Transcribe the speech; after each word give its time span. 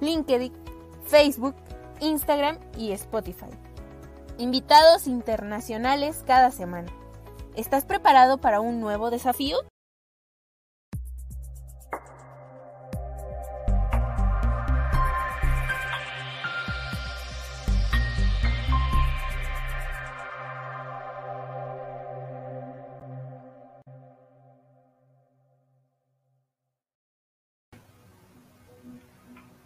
LinkedIn, 0.00 0.52
Facebook, 1.06 1.54
Instagram 2.00 2.58
y 2.76 2.92
Spotify. 2.92 3.50
Invitados 4.38 5.06
internacionales 5.06 6.22
cada 6.26 6.50
semana. 6.50 6.92
¿Estás 7.54 7.84
preparado 7.84 8.38
para 8.38 8.60
un 8.60 8.80
nuevo 8.80 9.10
desafío? 9.10 9.56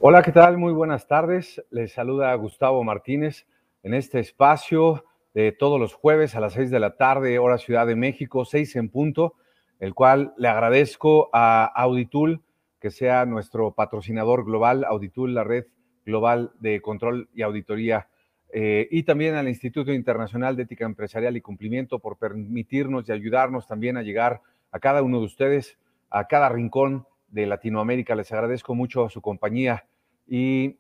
Hola, 0.03 0.23
¿qué 0.23 0.33
tal? 0.33 0.57
Muy 0.57 0.73
buenas 0.73 1.07
tardes. 1.07 1.63
Les 1.69 1.93
saluda 1.93 2.35
Gustavo 2.37 2.83
Martínez 2.83 3.47
en 3.83 3.93
este 3.93 4.19
espacio 4.19 5.05
de 5.35 5.53
todos 5.53 5.79
los 5.79 5.93
jueves 5.93 6.35
a 6.35 6.41
las 6.41 6.55
seis 6.55 6.71
de 6.71 6.81
la 6.81 6.97
tarde, 6.97 7.39
hora 7.39 7.59
Ciudad 7.59 7.87
de 7.87 7.97
México, 7.97 8.47
seis 8.47 8.75
en 8.77 8.89
punto, 8.89 9.35
el 9.79 9.93
cual 9.93 10.33
le 10.39 10.49
agradezco 10.49 11.29
a 11.35 11.67
Auditul 11.67 12.43
que 12.81 12.91
sea 12.91 13.27
nuestro 13.27 13.75
patrocinador 13.75 14.47
global, 14.47 14.85
Auditul, 14.85 15.35
la 15.35 15.45
red 15.45 15.67
global 16.07 16.53
de 16.61 16.81
control 16.81 17.29
y 17.35 17.43
auditoría, 17.43 18.09
eh, 18.55 18.89
y 18.91 19.03
también 19.03 19.35
al 19.35 19.49
Instituto 19.49 19.93
Internacional 19.93 20.57
de 20.57 20.63
Ética 20.63 20.87
Empresarial 20.87 21.37
y 21.37 21.43
Cumplimiento 21.43 21.99
por 21.99 22.17
permitirnos 22.17 23.07
y 23.07 23.13
ayudarnos 23.13 23.67
también 23.67 23.99
a 23.99 24.03
llegar 24.03 24.41
a 24.73 24.79
cada 24.79 25.03
uno 25.03 25.19
de 25.19 25.27
ustedes, 25.27 25.79
a 26.09 26.27
cada 26.27 26.49
rincón 26.49 27.05
de 27.29 27.45
Latinoamérica. 27.45 28.15
Les 28.15 28.33
agradezco 28.33 28.75
mucho 28.75 29.11
su 29.11 29.21
compañía. 29.21 29.85
Y 30.33 30.79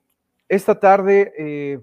esta 0.48 0.78
tarde 0.78 1.32
eh, 1.36 1.80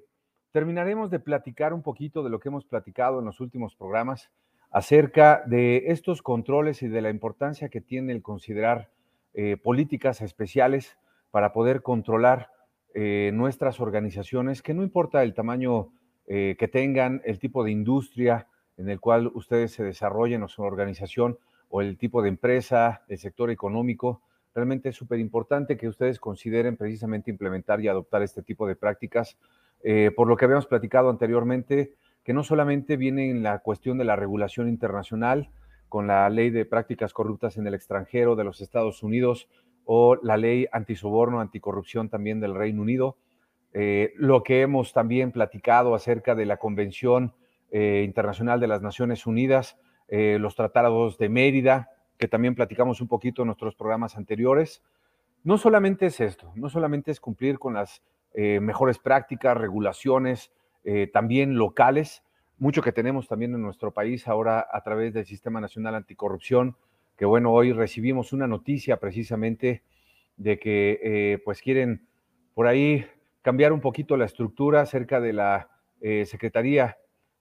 terminaremos 0.53 1.11
de 1.11 1.19
platicar 1.19 1.73
un 1.73 1.83
poquito 1.83 2.23
de 2.23 2.29
lo 2.29 2.39
que 2.39 2.47
hemos 2.47 2.63
platicado 2.63 3.19
en 3.19 3.25
los 3.25 3.41
últimos 3.41 3.75
programas 3.75 4.31
acerca 4.71 5.43
de 5.45 5.83
estos 5.87 6.21
controles 6.21 6.81
y 6.81 6.87
de 6.87 7.01
la 7.01 7.09
importancia 7.09 7.67
que 7.67 7.81
tiene 7.81 8.13
el 8.13 8.21
considerar 8.21 8.89
eh, 9.33 9.57
políticas 9.57 10.21
especiales 10.21 10.97
para 11.29 11.51
poder 11.51 11.81
controlar 11.81 12.49
eh, 12.93 13.31
nuestras 13.33 13.81
organizaciones, 13.81 14.61
que 14.61 14.73
no 14.73 14.81
importa 14.81 15.21
el 15.21 15.33
tamaño 15.33 15.89
que 16.29 16.69
tengan, 16.69 17.21
el 17.23 17.39
tipo 17.39 17.63
de 17.63 17.71
industria 17.71 18.47
en 18.75 18.89
el 18.89 18.99
cual 18.99 19.31
ustedes 19.33 19.71
se 19.71 19.85
desarrollen 19.85 20.43
o 20.43 20.49
su 20.49 20.61
organización, 20.61 21.39
o 21.69 21.79
el 21.79 21.97
tipo 21.97 22.21
de 22.21 22.27
empresa, 22.27 23.05
el 23.07 23.17
sector 23.17 23.49
económico, 23.49 24.23
Realmente 24.57 24.89
es 24.89 24.95
súper 24.95 25.19
importante 25.19 25.77
que 25.77 25.87
ustedes 25.87 26.19
consideren 26.19 26.77
precisamente 26.77 27.29
implementar 27.29 27.79
y 27.79 27.89
adoptar 27.89 28.23
este 28.23 28.41
tipo 28.41 28.65
de 28.65 28.75
prácticas, 28.75 29.37
eh, 29.83 30.09
por 30.15 30.27
lo 30.27 30.35
que 30.35 30.45
habíamos 30.45 30.65
platicado 30.65 31.11
anteriormente, 31.11 31.93
que 32.23 32.33
no 32.33 32.41
solamente 32.43 32.97
viene 32.97 33.29
en 33.29 33.43
la 33.43 33.59
cuestión 33.59 33.99
de 33.99 34.05
la 34.05 34.15
regulación 34.15 34.67
internacional, 34.67 35.51
con 35.89 36.07
la 36.07 36.27
ley 36.31 36.49
de 36.49 36.65
prácticas 36.65 37.13
corruptas 37.13 37.57
en 37.57 37.67
el 37.67 37.75
extranjero 37.75 38.35
de 38.35 38.45
los 38.45 38.59
Estados 38.59 39.03
Unidos 39.03 39.47
o 39.85 40.15
la 40.23 40.37
ley 40.37 40.65
antisoborno, 40.71 41.39
anticorrupción 41.39 42.09
también 42.09 42.39
del 42.39 42.55
Reino 42.55 42.81
Unido, 42.81 43.15
eh, 43.73 44.13
lo 44.15 44.41
que 44.41 44.61
hemos 44.61 44.91
también 44.91 45.31
platicado 45.31 45.93
acerca 45.93 46.33
de 46.33 46.47
la 46.47 46.57
Convención 46.57 47.35
eh, 47.69 48.01
Internacional 48.03 48.59
de 48.59 48.67
las 48.67 48.81
Naciones 48.81 49.27
Unidas, 49.27 49.77
los 50.09 50.55
tratados 50.55 51.17
de 51.17 51.27
Mérida, 51.27 51.89
que 52.17 52.27
también 52.27 52.55
platicamos 52.55 53.01
un 53.01 53.07
poquito 53.07 53.43
en 53.43 53.47
nuestros 53.47 53.75
programas 53.75 54.17
anteriores. 54.17 54.83
No 55.43 55.57
solamente 55.57 56.07
es 56.07 56.19
esto, 56.19 56.51
no 56.55 56.69
solamente 56.69 57.11
es 57.11 57.19
cumplir 57.19 57.59
con 57.59 57.75
las 57.75 58.01
eh, 58.33 58.59
mejores 58.59 58.99
prácticas, 58.99 59.57
regulaciones, 59.57 60.51
eh, 60.83 61.07
también 61.11 61.57
locales, 61.57 62.23
mucho 62.57 62.81
que 62.81 62.91
tenemos 62.91 63.27
también 63.27 63.53
en 63.53 63.61
nuestro 63.61 63.91
país 63.91 64.27
ahora 64.27 64.67
a 64.71 64.81
través 64.81 65.13
del 65.13 65.25
Sistema 65.25 65.61
Nacional 65.61 65.95
Anticorrupción, 65.95 66.75
que 67.17 67.25
bueno, 67.25 67.51
hoy 67.51 67.71
recibimos 67.71 68.33
una 68.33 68.47
noticia 68.47 68.97
precisamente 68.97 69.83
de 70.37 70.59
que 70.59 70.99
eh, 71.03 71.41
pues 71.43 71.61
quieren 71.61 72.07
por 72.53 72.67
ahí 72.67 73.05
cambiar 73.41 73.73
un 73.73 73.81
poquito 73.81 74.17
la 74.17 74.25
estructura 74.25 74.81
acerca 74.81 75.19
de 75.19 75.33
la 75.33 75.69
Secretaría 76.25 76.95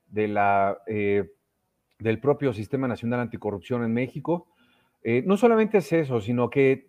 de 0.06 0.28
la, 0.28 0.78
del 0.86 2.20
propio 2.20 2.54
Sistema 2.54 2.88
Nacional 2.88 3.20
Anticorrupción 3.20 3.84
en 3.84 3.92
México, 3.92 4.48
eh, 5.08 5.22
no 5.24 5.36
solamente 5.36 5.78
es 5.78 5.92
eso, 5.92 6.20
sino 6.20 6.50
que 6.50 6.88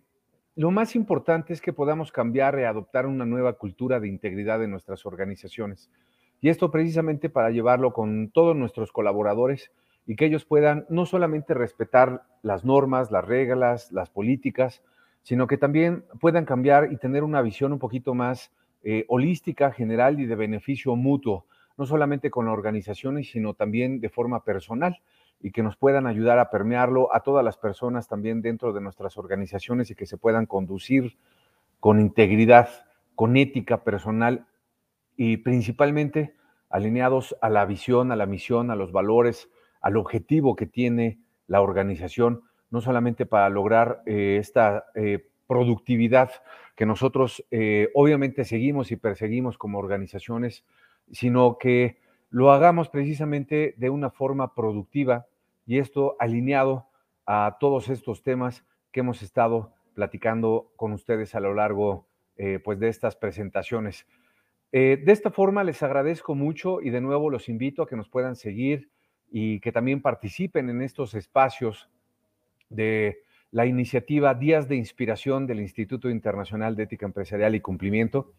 lo 0.56 0.72
más 0.72 0.96
importante 0.96 1.52
es 1.52 1.60
que 1.60 1.72
podamos 1.72 2.10
cambiar 2.10 2.58
y 2.58 2.64
adoptar 2.64 3.06
una 3.06 3.24
nueva 3.24 3.52
cultura 3.52 4.00
de 4.00 4.08
integridad 4.08 4.60
en 4.64 4.72
nuestras 4.72 5.06
organizaciones. 5.06 5.88
Y 6.40 6.48
esto 6.48 6.72
precisamente 6.72 7.30
para 7.30 7.50
llevarlo 7.50 7.92
con 7.92 8.32
todos 8.32 8.56
nuestros 8.56 8.90
colaboradores 8.90 9.70
y 10.04 10.16
que 10.16 10.24
ellos 10.24 10.44
puedan 10.44 10.84
no 10.88 11.06
solamente 11.06 11.54
respetar 11.54 12.24
las 12.42 12.64
normas, 12.64 13.12
las 13.12 13.24
reglas, 13.24 13.92
las 13.92 14.10
políticas, 14.10 14.82
sino 15.22 15.46
que 15.46 15.56
también 15.56 16.04
puedan 16.20 16.44
cambiar 16.44 16.92
y 16.92 16.96
tener 16.96 17.22
una 17.22 17.40
visión 17.40 17.72
un 17.72 17.78
poquito 17.78 18.14
más 18.14 18.52
eh, 18.82 19.04
holística, 19.06 19.70
general 19.70 20.18
y 20.18 20.26
de 20.26 20.34
beneficio 20.34 20.96
mutuo, 20.96 21.46
no 21.76 21.86
solamente 21.86 22.32
con 22.32 22.48
organizaciones, 22.48 23.30
sino 23.30 23.54
también 23.54 24.00
de 24.00 24.08
forma 24.08 24.42
personal 24.42 24.98
y 25.40 25.52
que 25.52 25.62
nos 25.62 25.76
puedan 25.76 26.06
ayudar 26.06 26.38
a 26.38 26.50
permearlo 26.50 27.14
a 27.14 27.20
todas 27.20 27.44
las 27.44 27.56
personas 27.56 28.08
también 28.08 28.42
dentro 28.42 28.72
de 28.72 28.80
nuestras 28.80 29.16
organizaciones 29.16 29.90
y 29.90 29.94
que 29.94 30.06
se 30.06 30.16
puedan 30.16 30.46
conducir 30.46 31.16
con 31.80 32.00
integridad, 32.00 32.68
con 33.14 33.36
ética 33.36 33.84
personal 33.84 34.46
y 35.16 35.38
principalmente 35.38 36.34
alineados 36.70 37.36
a 37.40 37.48
la 37.48 37.64
visión, 37.66 38.12
a 38.12 38.16
la 38.16 38.26
misión, 38.26 38.70
a 38.70 38.76
los 38.76 38.92
valores, 38.92 39.48
al 39.80 39.96
objetivo 39.96 40.56
que 40.56 40.66
tiene 40.66 41.20
la 41.46 41.60
organización, 41.60 42.42
no 42.70 42.80
solamente 42.80 43.26
para 43.26 43.48
lograr 43.48 44.02
eh, 44.06 44.36
esta 44.38 44.86
eh, 44.94 45.28
productividad 45.46 46.30
que 46.76 46.86
nosotros 46.86 47.44
eh, 47.50 47.88
obviamente 47.94 48.44
seguimos 48.44 48.92
y 48.92 48.96
perseguimos 48.96 49.56
como 49.56 49.78
organizaciones, 49.78 50.64
sino 51.10 51.58
que 51.58 51.98
lo 52.30 52.52
hagamos 52.52 52.90
precisamente 52.90 53.74
de 53.78 53.90
una 53.90 54.10
forma 54.10 54.54
productiva 54.54 55.26
y 55.68 55.78
esto 55.78 56.16
alineado 56.18 56.88
a 57.24 57.58
todos 57.60 57.88
estos 57.88 58.24
temas 58.24 58.64
que 58.90 59.00
hemos 59.00 59.22
estado 59.22 59.74
platicando 59.94 60.72
con 60.74 60.92
ustedes 60.92 61.36
a 61.36 61.40
lo 61.40 61.54
largo 61.54 62.08
eh, 62.36 62.58
pues 62.58 62.80
de 62.80 62.88
estas 62.88 63.14
presentaciones. 63.14 64.06
Eh, 64.72 65.00
de 65.04 65.12
esta 65.12 65.30
forma 65.30 65.62
les 65.62 65.80
agradezco 65.82 66.34
mucho 66.34 66.80
y 66.80 66.90
de 66.90 67.00
nuevo 67.00 67.30
los 67.30 67.48
invito 67.48 67.82
a 67.82 67.86
que 67.86 67.96
nos 67.96 68.08
puedan 68.08 68.34
seguir 68.34 68.90
y 69.30 69.60
que 69.60 69.70
también 69.70 70.02
participen 70.02 70.70
en 70.70 70.82
estos 70.82 71.14
espacios 71.14 71.88
de 72.68 73.18
la 73.50 73.66
iniciativa 73.66 74.34
Días 74.34 74.68
de 74.68 74.76
Inspiración 74.76 75.46
del 75.46 75.60
Instituto 75.60 76.10
Internacional 76.10 76.74
de 76.74 76.82
Ética 76.82 77.06
Empresarial 77.06 77.54
y 77.54 77.60
Cumplimiento 77.60 78.32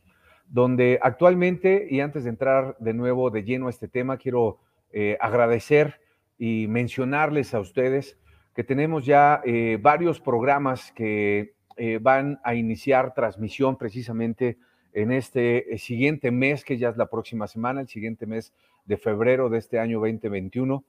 donde 0.49 0.99
actualmente, 1.01 1.87
y 1.89 1.99
antes 1.99 2.23
de 2.23 2.31
entrar 2.31 2.75
de 2.79 2.93
nuevo 2.93 3.29
de 3.29 3.43
lleno 3.43 3.67
a 3.67 3.69
este 3.69 3.87
tema, 3.87 4.17
quiero 4.17 4.57
eh, 4.91 5.15
agradecer 5.21 6.01
y 6.39 6.65
mencionarles 6.67 7.53
a 7.53 7.59
ustedes 7.59 8.17
que 8.55 8.63
tenemos 8.63 9.05
ya 9.05 9.41
eh, 9.45 9.77
varios 9.79 10.19
programas 10.19 10.91
que 10.93 11.53
eh, 11.77 11.99
van 12.01 12.39
a 12.43 12.55
iniciar 12.55 13.13
transmisión 13.13 13.77
precisamente 13.77 14.57
en 14.93 15.11
este 15.11 15.77
siguiente 15.77 16.31
mes, 16.31 16.65
que 16.65 16.79
ya 16.79 16.89
es 16.89 16.97
la 16.97 17.05
próxima 17.05 17.45
semana, 17.45 17.81
el 17.81 17.87
siguiente 17.87 18.25
mes 18.25 18.51
de 18.85 18.97
febrero 18.97 19.49
de 19.49 19.59
este 19.59 19.77
año 19.77 19.99
2021, 19.99 20.83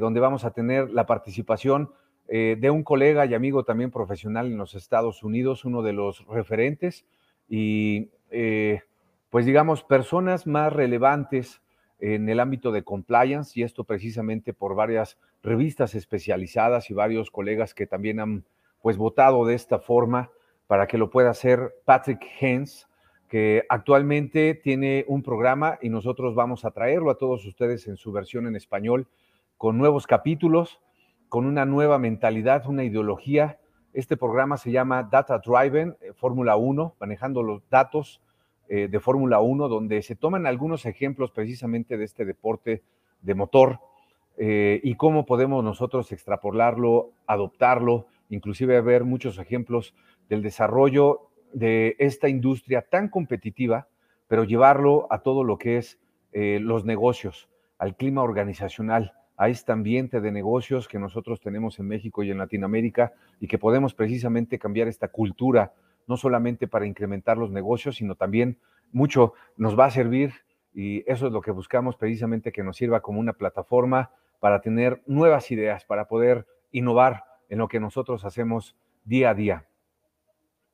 donde 0.00 0.20
vamos 0.20 0.44
a 0.44 0.50
tener 0.50 0.90
la 0.90 1.06
participación 1.06 1.92
de 2.26 2.70
un 2.70 2.82
colega 2.82 3.24
y 3.24 3.34
amigo 3.34 3.64
también 3.64 3.92
profesional 3.92 4.46
en 4.46 4.58
los 4.58 4.74
Estados 4.74 5.22
Unidos, 5.22 5.64
uno 5.64 5.82
de 5.82 5.92
los 5.92 6.26
referentes, 6.26 7.06
y 7.48 8.10
eh, 8.32 8.80
pues 9.28 9.44
digamos, 9.44 9.84
personas 9.84 10.46
más 10.46 10.72
relevantes 10.72 11.60
en 12.02 12.28
el 12.28 12.40
ámbito 12.40 12.72
de 12.72 12.82
compliance 12.82 13.58
y 13.58 13.62
esto 13.62 13.84
precisamente 13.84 14.52
por 14.52 14.74
varias 14.74 15.18
revistas 15.40 15.94
especializadas 15.94 16.90
y 16.90 16.94
varios 16.94 17.30
colegas 17.30 17.74
que 17.74 17.86
también 17.86 18.18
han 18.18 18.44
pues 18.80 18.96
votado 18.96 19.46
de 19.46 19.54
esta 19.54 19.78
forma 19.78 20.32
para 20.66 20.88
que 20.88 20.98
lo 20.98 21.10
pueda 21.10 21.30
hacer 21.30 21.76
Patrick 21.84 22.20
Hens, 22.40 22.88
que 23.28 23.64
actualmente 23.68 24.54
tiene 24.56 25.04
un 25.06 25.22
programa 25.22 25.78
y 25.80 25.90
nosotros 25.90 26.34
vamos 26.34 26.64
a 26.64 26.72
traerlo 26.72 27.08
a 27.08 27.18
todos 27.18 27.46
ustedes 27.46 27.86
en 27.86 27.96
su 27.96 28.10
versión 28.10 28.48
en 28.48 28.56
español 28.56 29.06
con 29.56 29.78
nuevos 29.78 30.08
capítulos, 30.08 30.80
con 31.28 31.46
una 31.46 31.64
nueva 31.66 32.00
mentalidad, 32.00 32.66
una 32.66 32.82
ideología. 32.82 33.60
Este 33.92 34.16
programa 34.16 34.56
se 34.56 34.72
llama 34.72 35.04
Data 35.04 35.38
Driven, 35.38 35.96
eh, 36.00 36.12
Fórmula 36.14 36.56
1, 36.56 36.96
manejando 36.98 37.44
los 37.44 37.62
datos 37.70 38.20
eh, 38.74 38.88
de 38.88 39.00
Fórmula 39.00 39.38
1, 39.38 39.68
donde 39.68 40.00
se 40.00 40.16
toman 40.16 40.46
algunos 40.46 40.86
ejemplos 40.86 41.30
precisamente 41.30 41.98
de 41.98 42.04
este 42.04 42.24
deporte 42.24 42.82
de 43.20 43.34
motor 43.34 43.80
eh, 44.38 44.80
y 44.82 44.94
cómo 44.94 45.26
podemos 45.26 45.62
nosotros 45.62 46.10
extrapolarlo, 46.10 47.10
adoptarlo, 47.26 48.06
inclusive 48.30 48.80
ver 48.80 49.04
muchos 49.04 49.38
ejemplos 49.38 49.94
del 50.30 50.40
desarrollo 50.40 51.28
de 51.52 51.96
esta 51.98 52.30
industria 52.30 52.80
tan 52.80 53.10
competitiva, 53.10 53.88
pero 54.26 54.44
llevarlo 54.44 55.06
a 55.10 55.18
todo 55.18 55.44
lo 55.44 55.58
que 55.58 55.76
es 55.76 55.98
los 56.32 56.86
negocios, 56.86 57.50
al 57.76 57.94
clima 57.94 58.22
organizacional, 58.22 59.12
a 59.36 59.50
este 59.50 59.72
ambiente 59.72 60.22
de 60.22 60.32
negocios 60.32 60.88
que 60.88 60.98
nosotros 60.98 61.42
tenemos 61.42 61.78
en 61.78 61.88
México 61.88 62.22
y 62.22 62.30
en 62.30 62.38
Latinoamérica 62.38 63.12
y 63.38 63.48
que 63.48 63.58
podemos 63.58 63.92
precisamente 63.92 64.58
cambiar 64.58 64.88
esta 64.88 65.08
cultura, 65.08 65.74
no 66.06 66.16
solamente 66.16 66.68
para 66.68 66.86
incrementar 66.86 67.38
los 67.38 67.50
negocios, 67.50 67.96
sino 67.96 68.14
también 68.14 68.58
mucho 68.92 69.34
nos 69.56 69.78
va 69.78 69.86
a 69.86 69.90
servir 69.90 70.32
y 70.74 71.04
eso 71.10 71.26
es 71.26 71.32
lo 71.32 71.40
que 71.40 71.50
buscamos 71.50 71.96
precisamente 71.96 72.52
que 72.52 72.62
nos 72.62 72.76
sirva 72.76 73.00
como 73.00 73.20
una 73.20 73.34
plataforma 73.34 74.10
para 74.40 74.60
tener 74.60 75.02
nuevas 75.06 75.50
ideas, 75.50 75.84
para 75.84 76.08
poder 76.08 76.46
innovar 76.70 77.24
en 77.48 77.58
lo 77.58 77.68
que 77.68 77.80
nosotros 77.80 78.24
hacemos 78.24 78.76
día 79.04 79.30
a 79.30 79.34
día. 79.34 79.66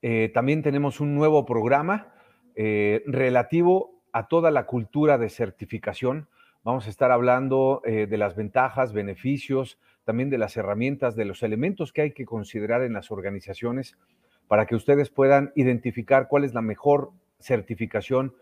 Eh, 0.01 0.31
también 0.33 0.63
tenemos 0.63 1.01
un 1.01 1.15
nuevo 1.15 1.45
programa 1.45 2.15
eh, 2.55 3.03
relativo 3.07 4.03
a 4.13 4.29
toda 4.29 4.51
la 4.51 4.67
cultura 4.67 5.19
de 5.19 5.29
certificación 5.29 6.29
Vamos 6.69 6.87
a 6.87 6.91
estar 6.91 7.11
hablando 7.13 7.81
eh, 7.85 8.07
de 8.07 8.19
las 8.19 8.37
ventajas, 8.37 8.93
beneficios, 8.93 9.79
también 10.05 10.29
de 10.29 10.37
las 10.37 10.55
herramientas, 10.57 11.17
de 11.17 11.25
los 11.25 11.43
elementos 11.43 11.95
que 11.95 12.03
hay 12.03 12.13
que 12.13 12.27
considerar 12.27 12.83
en 12.83 12.93
las 12.93 13.11
organizaciones 13.11 13.97
para 14.49 14.67
que 14.67 14.75
ustedes 14.75 15.11
puedan 15.11 15.53
identificar 15.55 16.27
cuál 16.29 16.45
es 16.45 16.55
la 16.55 16.63
mejor 16.63 17.11
certificación 17.39 18.35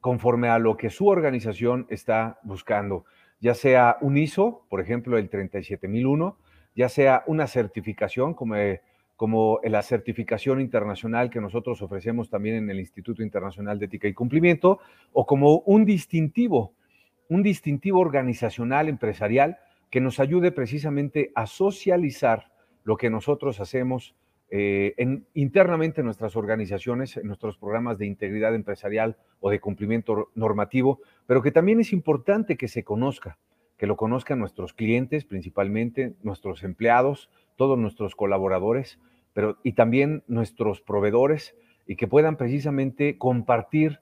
conforme 0.00 0.48
a 0.48 0.58
lo 0.58 0.76
que 0.76 0.90
su 0.90 1.08
organización 1.08 1.86
está 1.88 2.38
buscando, 2.42 3.04
ya 3.40 3.54
sea 3.54 3.96
un 4.00 4.16
ISO, 4.16 4.66
por 4.68 4.80
ejemplo, 4.80 5.16
el 5.16 5.28
37001, 5.28 6.36
ya 6.76 6.88
sea 6.88 7.24
una 7.26 7.46
certificación 7.46 8.34
como, 8.34 8.56
eh, 8.56 8.82
como 9.16 9.60
la 9.64 9.82
certificación 9.82 10.60
internacional 10.60 11.30
que 11.30 11.40
nosotros 11.40 11.80
ofrecemos 11.82 12.30
también 12.30 12.56
en 12.56 12.70
el 12.70 12.78
Instituto 12.78 13.22
Internacional 13.22 13.78
de 13.78 13.86
Ética 13.86 14.08
y 14.08 14.14
Cumplimiento, 14.14 14.78
o 15.12 15.26
como 15.26 15.60
un 15.60 15.84
distintivo 15.84 16.74
un 17.28 17.42
distintivo 17.42 18.00
organizacional, 18.00 18.88
empresarial, 18.88 19.58
que 19.90 20.00
nos 20.00 20.20
ayude 20.20 20.50
precisamente 20.50 21.30
a 21.34 21.46
socializar 21.46 22.50
lo 22.84 22.96
que 22.96 23.10
nosotros 23.10 23.60
hacemos 23.60 24.14
eh, 24.50 24.94
internamente 25.34 26.00
en 26.00 26.06
nuestras 26.06 26.36
organizaciones, 26.36 27.16
en 27.16 27.26
nuestros 27.26 27.58
programas 27.58 27.98
de 27.98 28.06
integridad 28.06 28.54
empresarial 28.54 29.16
o 29.40 29.50
de 29.50 29.60
cumplimiento 29.60 30.30
normativo, 30.34 31.00
pero 31.26 31.42
que 31.42 31.50
también 31.50 31.80
es 31.80 31.92
importante 31.92 32.56
que 32.56 32.68
se 32.68 32.84
conozca, 32.84 33.38
que 33.76 33.86
lo 33.86 33.96
conozcan 33.96 34.38
nuestros 34.38 34.72
clientes, 34.72 35.24
principalmente 35.24 36.14
nuestros 36.22 36.64
empleados, 36.64 37.30
todos 37.56 37.78
nuestros 37.78 38.14
colaboradores, 38.14 38.98
pero 39.34 39.58
y 39.62 39.72
también 39.72 40.24
nuestros 40.26 40.80
proveedores 40.80 41.54
y 41.86 41.96
que 41.96 42.08
puedan 42.08 42.36
precisamente 42.36 43.18
compartir 43.18 44.00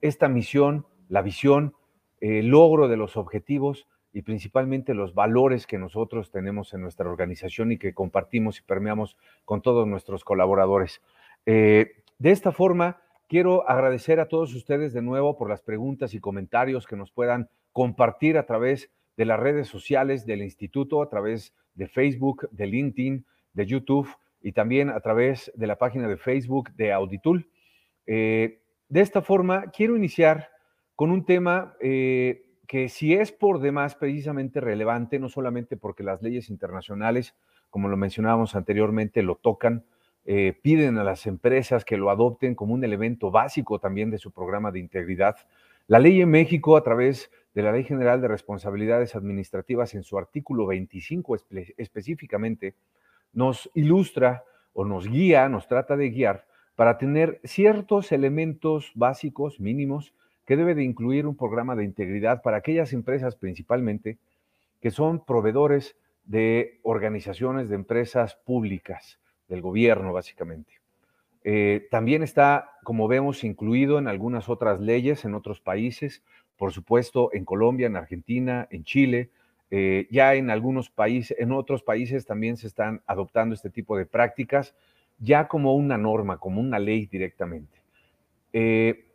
esta 0.00 0.28
misión, 0.28 0.86
la 1.08 1.22
visión 1.22 1.74
el 2.20 2.48
logro 2.48 2.88
de 2.88 2.96
los 2.96 3.16
objetivos 3.16 3.86
y 4.12 4.22
principalmente 4.22 4.94
los 4.94 5.14
valores 5.14 5.66
que 5.66 5.78
nosotros 5.78 6.30
tenemos 6.30 6.74
en 6.74 6.80
nuestra 6.80 7.08
organización 7.08 7.72
y 7.72 7.78
que 7.78 7.94
compartimos 7.94 8.58
y 8.58 8.62
permeamos 8.62 9.16
con 9.44 9.62
todos 9.62 9.86
nuestros 9.86 10.24
colaboradores. 10.24 11.00
Eh, 11.46 12.02
de 12.18 12.30
esta 12.30 12.52
forma, 12.52 13.00
quiero 13.28 13.68
agradecer 13.68 14.20
a 14.20 14.28
todos 14.28 14.54
ustedes 14.54 14.92
de 14.92 15.02
nuevo 15.02 15.36
por 15.38 15.48
las 15.48 15.62
preguntas 15.62 16.14
y 16.14 16.20
comentarios 16.20 16.86
que 16.86 16.96
nos 16.96 17.12
puedan 17.12 17.48
compartir 17.72 18.36
a 18.36 18.46
través 18.46 18.90
de 19.16 19.24
las 19.24 19.38
redes 19.38 19.68
sociales 19.68 20.26
del 20.26 20.42
instituto, 20.42 21.02
a 21.02 21.08
través 21.08 21.54
de 21.74 21.86
Facebook, 21.86 22.48
de 22.50 22.66
LinkedIn, 22.66 23.26
de 23.52 23.66
YouTube 23.66 24.08
y 24.42 24.52
también 24.52 24.90
a 24.90 25.00
través 25.00 25.52
de 25.54 25.66
la 25.66 25.76
página 25.76 26.08
de 26.08 26.16
Facebook 26.16 26.72
de 26.72 26.92
Auditul. 26.92 27.48
Eh, 28.06 28.60
de 28.88 29.00
esta 29.00 29.22
forma, 29.22 29.70
quiero 29.70 29.96
iniciar 29.96 30.48
con 30.96 31.10
un 31.10 31.24
tema 31.24 31.76
eh, 31.80 32.49
que 32.70 32.88
si 32.88 33.14
es 33.14 33.32
por 33.32 33.58
demás 33.58 33.96
precisamente 33.96 34.60
relevante, 34.60 35.18
no 35.18 35.28
solamente 35.28 35.76
porque 35.76 36.04
las 36.04 36.22
leyes 36.22 36.50
internacionales, 36.50 37.34
como 37.68 37.88
lo 37.88 37.96
mencionábamos 37.96 38.54
anteriormente, 38.54 39.24
lo 39.24 39.34
tocan, 39.34 39.82
eh, 40.24 40.56
piden 40.62 40.96
a 40.96 41.02
las 41.02 41.26
empresas 41.26 41.84
que 41.84 41.96
lo 41.96 42.10
adopten 42.10 42.54
como 42.54 42.72
un 42.72 42.84
elemento 42.84 43.32
básico 43.32 43.80
también 43.80 44.12
de 44.12 44.18
su 44.18 44.30
programa 44.30 44.70
de 44.70 44.78
integridad. 44.78 45.34
La 45.88 45.98
ley 45.98 46.20
en 46.20 46.30
México, 46.30 46.76
a 46.76 46.84
través 46.84 47.32
de 47.54 47.62
la 47.64 47.72
Ley 47.72 47.82
General 47.82 48.20
de 48.20 48.28
Responsabilidades 48.28 49.16
Administrativas, 49.16 49.96
en 49.96 50.04
su 50.04 50.16
artículo 50.16 50.68
25 50.68 51.38
específicamente, 51.76 52.76
nos 53.32 53.68
ilustra 53.74 54.44
o 54.74 54.84
nos 54.84 55.08
guía, 55.08 55.48
nos 55.48 55.66
trata 55.66 55.96
de 55.96 56.10
guiar 56.10 56.46
para 56.76 56.98
tener 56.98 57.40
ciertos 57.42 58.12
elementos 58.12 58.92
básicos, 58.94 59.58
mínimos, 59.58 60.14
que 60.46 60.56
debe 60.56 60.74
de 60.74 60.84
incluir 60.84 61.26
un 61.26 61.36
programa 61.36 61.76
de 61.76 61.84
integridad 61.84 62.42
para 62.42 62.58
aquellas 62.58 62.92
empresas 62.92 63.36
principalmente 63.36 64.18
que 64.80 64.90
son 64.90 65.24
proveedores 65.24 65.96
de 66.24 66.80
organizaciones 66.82 67.68
de 67.68 67.76
empresas 67.76 68.36
públicas, 68.36 69.18
del 69.48 69.62
gobierno 69.62 70.12
básicamente. 70.12 70.80
Eh, 71.42 71.88
también 71.90 72.22
está, 72.22 72.72
como 72.84 73.08
vemos, 73.08 73.44
incluido 73.44 73.98
en 73.98 74.08
algunas 74.08 74.48
otras 74.48 74.80
leyes 74.80 75.24
en 75.24 75.34
otros 75.34 75.60
países, 75.60 76.22
por 76.56 76.72
supuesto 76.72 77.30
en 77.32 77.44
Colombia, 77.44 77.86
en 77.86 77.96
Argentina, 77.96 78.68
en 78.70 78.84
Chile, 78.84 79.30
eh, 79.70 80.08
ya 80.10 80.34
en 80.34 80.50
algunos 80.50 80.90
países, 80.90 81.36
en 81.38 81.52
otros 81.52 81.82
países 81.82 82.26
también 82.26 82.56
se 82.56 82.66
están 82.66 83.02
adoptando 83.06 83.54
este 83.54 83.70
tipo 83.70 83.96
de 83.96 84.04
prácticas, 84.04 84.74
ya 85.18 85.48
como 85.48 85.74
una 85.74 85.96
norma, 85.96 86.38
como 86.38 86.60
una 86.60 86.78
ley 86.78 87.06
directamente. 87.06 87.80
Eh, 88.52 89.09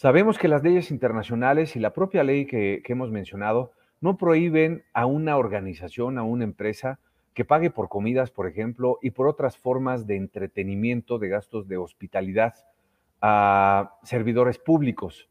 Sabemos 0.00 0.38
que 0.38 0.48
las 0.48 0.62
leyes 0.62 0.90
internacionales 0.90 1.76
y 1.76 1.78
la 1.78 1.92
propia 1.92 2.24
ley 2.24 2.46
que, 2.46 2.82
hemos 2.86 3.10
mencionado 3.10 3.72
no 4.00 4.16
prohíben 4.16 4.82
a 4.94 5.04
una 5.04 5.36
organización, 5.36 6.16
a 6.16 6.22
una 6.22 6.44
empresa, 6.44 6.98
que 7.34 7.44
pague 7.44 7.68
por 7.68 7.90
comidas, 7.90 8.30
por 8.30 8.46
ejemplo, 8.46 8.98
y 9.02 9.10
por 9.10 9.28
otras 9.28 9.58
formas 9.58 10.06
de 10.06 10.16
entretenimiento, 10.16 11.18
de 11.18 11.28
gastos 11.28 11.68
de 11.68 11.76
hospitalidad 11.76 12.54
a 13.20 13.98
servidores 14.02 14.56
públicos, 14.56 15.28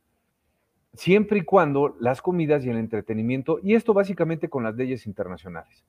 siempre 0.93 1.39
y 1.39 1.45
cuando 1.45 1.95
las 1.99 2.21
comidas 2.21 2.63
y 2.63 2.69
el 2.69 2.77
entretenimiento, 2.77 3.57
y 3.63 3.73
esto 3.73 3.95
básicamente 3.95 4.49
con 4.49 4.63
las 4.63 4.75
leyes 4.75 5.07
internacionales, 5.07 5.83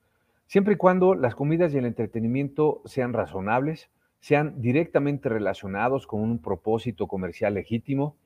siempre 0.47 0.73
y 0.73 0.77
cuando 0.79 1.15
las 1.15 1.35
comidas 1.35 1.75
y 1.75 1.77
el 1.77 1.85
entretenimiento 1.85 2.81
sean 2.87 3.13
razonables, 3.13 3.91
sean 4.21 4.63
directamente 4.63 5.29
relacionados 5.29 6.07
con 6.07 6.23
un 6.23 6.39
propósito 6.39 7.09
comercial 7.09 7.53
legítimo, 7.53 8.17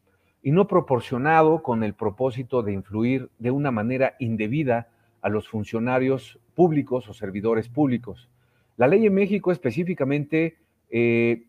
y 0.45 0.53
no 0.53 0.69
proporcionado 0.69 1.63
con 1.63 1.83
el 1.83 1.95
propósito 1.95 2.63
de 2.63 2.75
influir 2.75 3.31
de 3.39 3.51
una 3.51 3.71
manera 3.71 4.15
indebida 4.19 4.89
a 5.23 5.31
los 5.31 5.49
funcionarios 5.49 6.39
públicos 6.55 7.09
o 7.09 7.15
servidores 7.15 7.71
públicos. 7.71 8.29
La 8.77 8.87
ley 8.87 9.07
en 9.07 9.15
México 9.15 9.51
específicamente 9.51 10.59
eh, 10.91 11.47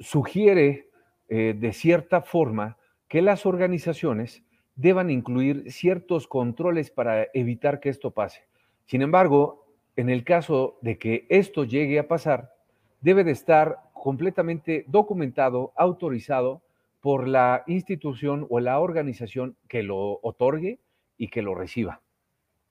sugiere 0.00 0.88
eh, 1.28 1.54
de 1.56 1.72
cierta 1.72 2.20
forma 2.22 2.76
que 3.06 3.22
las 3.22 3.46
organizaciones 3.46 4.42
deban 4.74 5.10
incluir 5.10 5.70
ciertos 5.70 6.26
controles 6.26 6.90
para 6.90 7.28
evitar 7.34 7.78
que 7.78 7.88
esto 7.88 8.10
pase. 8.10 8.42
Sin 8.86 9.00
embargo, 9.00 9.64
en 9.94 10.10
el 10.10 10.24
caso 10.24 10.76
de 10.82 10.98
que 10.98 11.24
esto 11.28 11.62
llegue 11.62 12.00
a 12.00 12.08
pasar, 12.08 12.52
debe 13.00 13.22
de 13.22 13.30
estar 13.30 13.78
completamente 13.92 14.84
documentado, 14.88 15.72
autorizado 15.76 16.62
por 17.00 17.28
la 17.28 17.62
institución 17.66 18.46
o 18.50 18.60
la 18.60 18.80
organización 18.80 19.56
que 19.68 19.82
lo 19.82 20.18
otorgue 20.22 20.80
y 21.16 21.28
que 21.28 21.42
lo 21.42 21.54
reciba. 21.54 22.02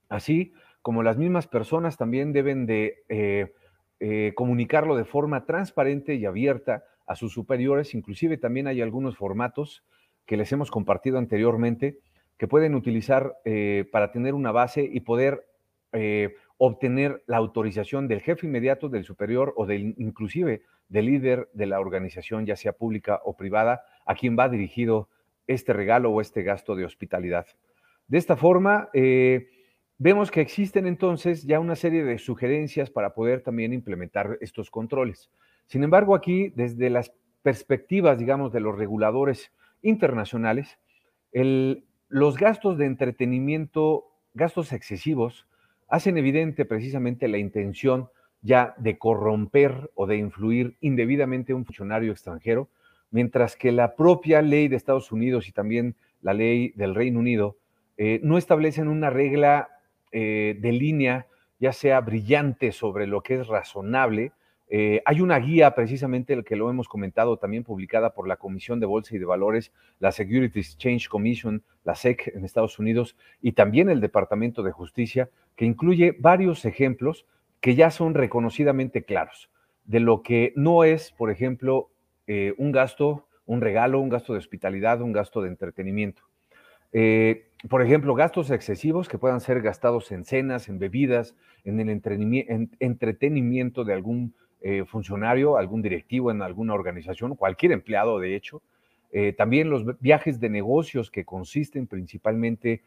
Así 0.10 0.54
como 0.82 1.04
las 1.04 1.18
mismas 1.18 1.48
personas 1.48 1.98
también 1.98 2.32
deben 2.32 2.66
de 2.66 3.04
eh, 3.10 3.54
eh, 4.00 4.32
comunicarlo 4.36 4.96
de 4.96 5.06
forma 5.06 5.46
transparente 5.46 6.16
y 6.16 6.26
abierta 6.26 6.86
a 7.06 7.16
sus 7.16 7.34
superiores. 7.34 7.94
Inclusive 7.94 8.38
también 8.38 8.68
hay 8.68 8.82
algunos 8.82 9.18
formatos 9.18 9.84
que 10.26 10.38
les 10.38 10.52
hemos 10.52 10.72
compartido 10.72 11.18
anteriormente 11.18 12.00
que 12.38 12.48
pueden 12.48 12.76
utilizar 12.76 13.38
eh, 13.44 13.86
para 13.92 14.12
tener 14.12 14.34
una 14.34 14.52
base 14.52 14.90
y 14.90 15.02
poder 15.02 15.46
obtener 16.58 17.24
la 17.26 17.38
autorización 17.38 18.08
del 18.08 18.22
jefe 18.22 18.46
inmediato, 18.46 18.88
del 18.88 19.04
superior 19.04 19.54
o 19.58 19.66
del 19.66 19.96
inclusive 19.98 20.62
del 20.90 21.08
líder 21.08 21.50
de 21.54 21.66
la 21.66 21.80
organización, 21.80 22.46
ya 22.46 22.56
sea 22.56 22.74
pública 22.74 23.20
o 23.24 23.36
privada, 23.36 23.82
a 24.08 24.16
quien 24.16 24.38
va 24.38 24.50
dirigido 24.50 25.10
este 25.46 25.74
regalo 25.74 26.12
o 26.12 26.22
este 26.22 26.44
gasto 26.44 26.76
de 26.76 26.86
hospitalidad. 26.86 27.46
De 28.08 28.18
esta 28.18 28.36
forma, 28.36 28.90
eh, 28.94 29.50
vemos 29.98 30.32
que 30.32 30.42
existen 30.42 30.88
entonces 30.88 31.44
ya 31.44 31.60
una 31.60 31.76
serie 31.76 32.04
de 32.04 32.18
sugerencias 32.18 32.90
para 32.90 33.14
poder 33.14 33.42
también 33.42 33.74
implementar 33.74 34.38
estos 34.42 34.72
controles. 34.72 35.30
Sin 35.68 35.84
embargo, 35.84 36.16
aquí, 36.16 36.50
desde 36.56 36.90
las 36.90 37.12
perspectivas, 37.44 38.18
digamos, 38.18 38.52
de 38.52 38.62
los 38.62 38.78
reguladores 38.78 39.52
internacionales, 39.82 40.80
los 42.10 42.38
gastos 42.38 42.78
de 42.78 42.86
entretenimiento, 42.86 44.06
gastos 44.34 44.72
excesivos, 44.74 45.48
hacen 45.88 46.18
evidente 46.18 46.66
precisamente 46.66 47.28
la 47.28 47.38
intención 47.38 48.10
ya 48.42 48.76
de 48.78 48.98
corromper 48.98 49.92
o 49.96 50.08
de 50.08 50.18
influir 50.18 50.78
indebidamente 50.80 51.54
un 51.54 51.66
funcionario 51.66 52.12
extranjero, 52.12 52.70
mientras 53.12 53.56
que 53.56 53.72
la 53.72 53.96
propia 53.96 54.42
ley 54.42 54.68
de 54.68 54.76
Estados 54.76 55.12
Unidos 55.12 55.48
y 55.48 55.52
también 55.52 55.96
la 56.22 56.34
ley 56.34 56.74
del 56.76 56.96
Reino 56.96 57.20
Unido 57.20 57.58
eh, 57.98 58.20
no 58.24 58.38
establecen 58.38 58.88
una 58.88 59.10
regla 59.10 59.70
eh, 60.12 60.58
de 60.60 60.72
línea, 60.72 61.28
ya 61.60 61.74
sea 61.74 62.00
brillante 62.02 62.72
sobre 62.72 63.08
lo 63.08 63.22
que 63.22 63.40
es 63.40 63.48
razonable. 63.48 64.32
Eh, 64.70 65.02
hay 65.06 65.22
una 65.22 65.40
guía 65.40 65.74
precisamente, 65.74 66.34
el 66.34 66.44
que 66.44 66.56
lo 66.56 66.70
hemos 66.70 66.88
comentado, 66.88 67.38
también 67.38 67.64
publicada 67.64 68.14
por 68.14 68.28
la 68.28 68.36
Comisión 68.36 68.80
de 68.80 68.86
Bolsa 68.86 69.16
y 69.16 69.20
de 69.20 69.26
Valores, 69.26 69.72
la 70.00 70.12
Securities 70.12 70.74
Exchange 70.74 71.08
Commission, 71.08 71.64
la 71.84 71.96
SEC 71.96 72.34
en 72.36 72.44
Estados 72.44 72.78
Unidos, 72.78 73.16
y 73.42 73.54
también 73.54 73.90
el 73.90 74.02
Departamento 74.02 74.62
de 74.64 74.72
Justicia, 74.72 75.30
que 75.56 75.66
incluye 75.66 76.16
varios 76.20 76.66
ejemplos 76.66 77.26
que 77.62 77.76
ya 77.76 77.90
son 77.90 78.14
reconocidamente 78.14 79.04
claros 79.04 79.50
de 79.88 80.02
lo 80.02 80.22
que 80.22 80.54
no 80.56 80.84
es, 80.84 81.12
por 81.12 81.32
ejemplo, 81.32 81.90
eh, 82.28 82.54
un 82.58 82.72
gasto, 82.72 83.28
un 83.46 83.62
regalo, 83.62 84.02
un 84.02 84.10
gasto 84.10 84.34
de 84.34 84.40
hospitalidad, 84.40 85.02
un 85.02 85.14
gasto 85.14 85.42
de 85.42 85.48
entretenimiento. 85.48 86.24
Eh, 86.92 87.48
por 87.70 87.82
ejemplo, 87.82 88.14
gastos 88.16 88.52
excesivos 88.52 89.08
que 89.08 89.18
puedan 89.18 89.40
ser 89.40 89.62
gastados 89.62 90.12
en 90.12 90.26
cenas, 90.26 90.70
en 90.70 90.78
bebidas, 90.78 91.36
en 91.64 91.80
el 91.80 91.90
entretenimiento 91.90 93.84
de 93.84 93.94
algún 93.94 94.36
eh, 94.62 94.84
funcionario, 94.86 95.58
algún 95.58 95.82
directivo 95.82 96.32
en 96.32 96.42
alguna 96.42 96.74
organización, 96.74 97.36
cualquier 97.36 97.72
empleado, 97.72 98.20
de 98.20 98.36
hecho. 98.36 98.62
también 99.38 99.70
los 99.70 99.84
viajes 100.02 100.40
de 100.40 100.50
negocios 100.50 101.10
que 101.10 101.24
consisten 101.24 101.88
principalmente 101.88 102.82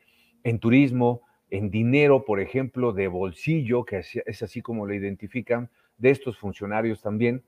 en 0.45 0.59
turismo, 0.59 1.23
en 1.51 1.71
dinero, 1.71 2.25
por 2.25 2.41
ejemplo, 2.41 2.93
de 2.93 3.09
bolsillo, 3.09 3.85
que 3.85 4.03
es 4.27 4.43
así 4.43 4.61
como 4.61 4.87
lo 4.87 4.95
identifican, 4.95 5.71
de 5.99 6.11
estos 6.11 6.39
funcionarios 6.39 7.01
también. 7.03 7.43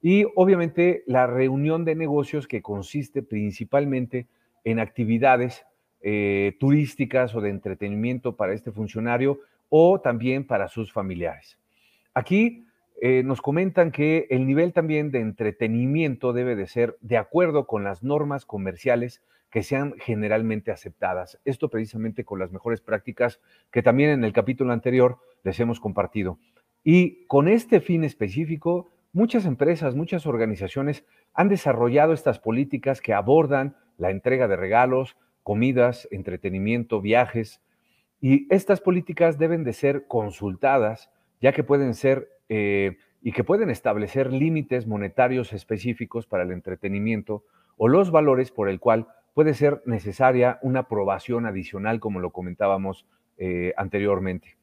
Y 0.00 0.26
obviamente 0.36 1.02
la 1.06 1.26
reunión 1.26 1.84
de 1.84 1.94
negocios 1.94 2.46
que 2.46 2.62
consiste 2.62 3.22
principalmente 3.22 4.26
en 4.64 4.78
actividades 4.78 5.64
eh, 6.00 6.56
turísticas 6.60 7.34
o 7.34 7.40
de 7.40 7.50
entretenimiento 7.50 8.36
para 8.36 8.52
este 8.52 8.70
funcionario 8.70 9.40
o 9.68 10.00
también 10.00 10.46
para 10.46 10.68
sus 10.68 10.92
familiares. 10.92 11.58
Aquí 12.14 12.64
eh, 13.00 13.22
nos 13.24 13.40
comentan 13.40 13.90
que 13.90 14.26
el 14.30 14.46
nivel 14.46 14.72
también 14.72 15.10
de 15.10 15.20
entretenimiento 15.20 16.32
debe 16.32 16.56
de 16.56 16.66
ser 16.66 16.96
de 17.00 17.16
acuerdo 17.16 17.66
con 17.66 17.84
las 17.84 18.02
normas 18.02 18.44
comerciales 18.44 19.22
que 19.50 19.62
sean 19.62 19.94
generalmente 19.98 20.70
aceptadas. 20.70 21.40
Esto 21.44 21.68
precisamente 21.68 22.24
con 22.24 22.38
las 22.38 22.52
mejores 22.52 22.80
prácticas 22.80 23.40
que 23.70 23.82
también 23.82 24.10
en 24.10 24.24
el 24.24 24.32
capítulo 24.32 24.72
anterior 24.72 25.18
les 25.42 25.58
hemos 25.60 25.80
compartido. 25.80 26.38
Y 26.84 27.26
con 27.26 27.48
este 27.48 27.80
fin 27.80 28.04
específico, 28.04 28.90
muchas 29.12 29.46
empresas, 29.46 29.94
muchas 29.94 30.26
organizaciones 30.26 31.04
han 31.34 31.48
desarrollado 31.48 32.12
estas 32.12 32.38
políticas 32.38 33.00
que 33.00 33.14
abordan 33.14 33.76
la 33.96 34.10
entrega 34.10 34.48
de 34.48 34.56
regalos, 34.56 35.16
comidas, 35.42 36.06
entretenimiento, 36.10 37.00
viajes. 37.00 37.62
Y 38.20 38.52
estas 38.52 38.80
políticas 38.80 39.38
deben 39.38 39.64
de 39.64 39.72
ser 39.72 40.06
consultadas, 40.06 41.10
ya 41.40 41.52
que 41.52 41.64
pueden 41.64 41.94
ser 41.94 42.28
eh, 42.48 42.98
y 43.22 43.32
que 43.32 43.44
pueden 43.44 43.70
establecer 43.70 44.32
límites 44.32 44.86
monetarios 44.86 45.52
específicos 45.52 46.26
para 46.26 46.42
el 46.42 46.52
entretenimiento 46.52 47.44
o 47.76 47.88
los 47.88 48.10
valores 48.10 48.50
por 48.50 48.68
el 48.68 48.80
cual 48.80 49.08
puede 49.34 49.54
ser 49.54 49.82
necesaria 49.86 50.58
una 50.62 50.80
aprobación 50.80 51.46
adicional, 51.46 52.00
como 52.00 52.20
lo 52.20 52.30
comentábamos 52.30 53.06
eh, 53.38 53.72
anteriormente. 53.76 54.57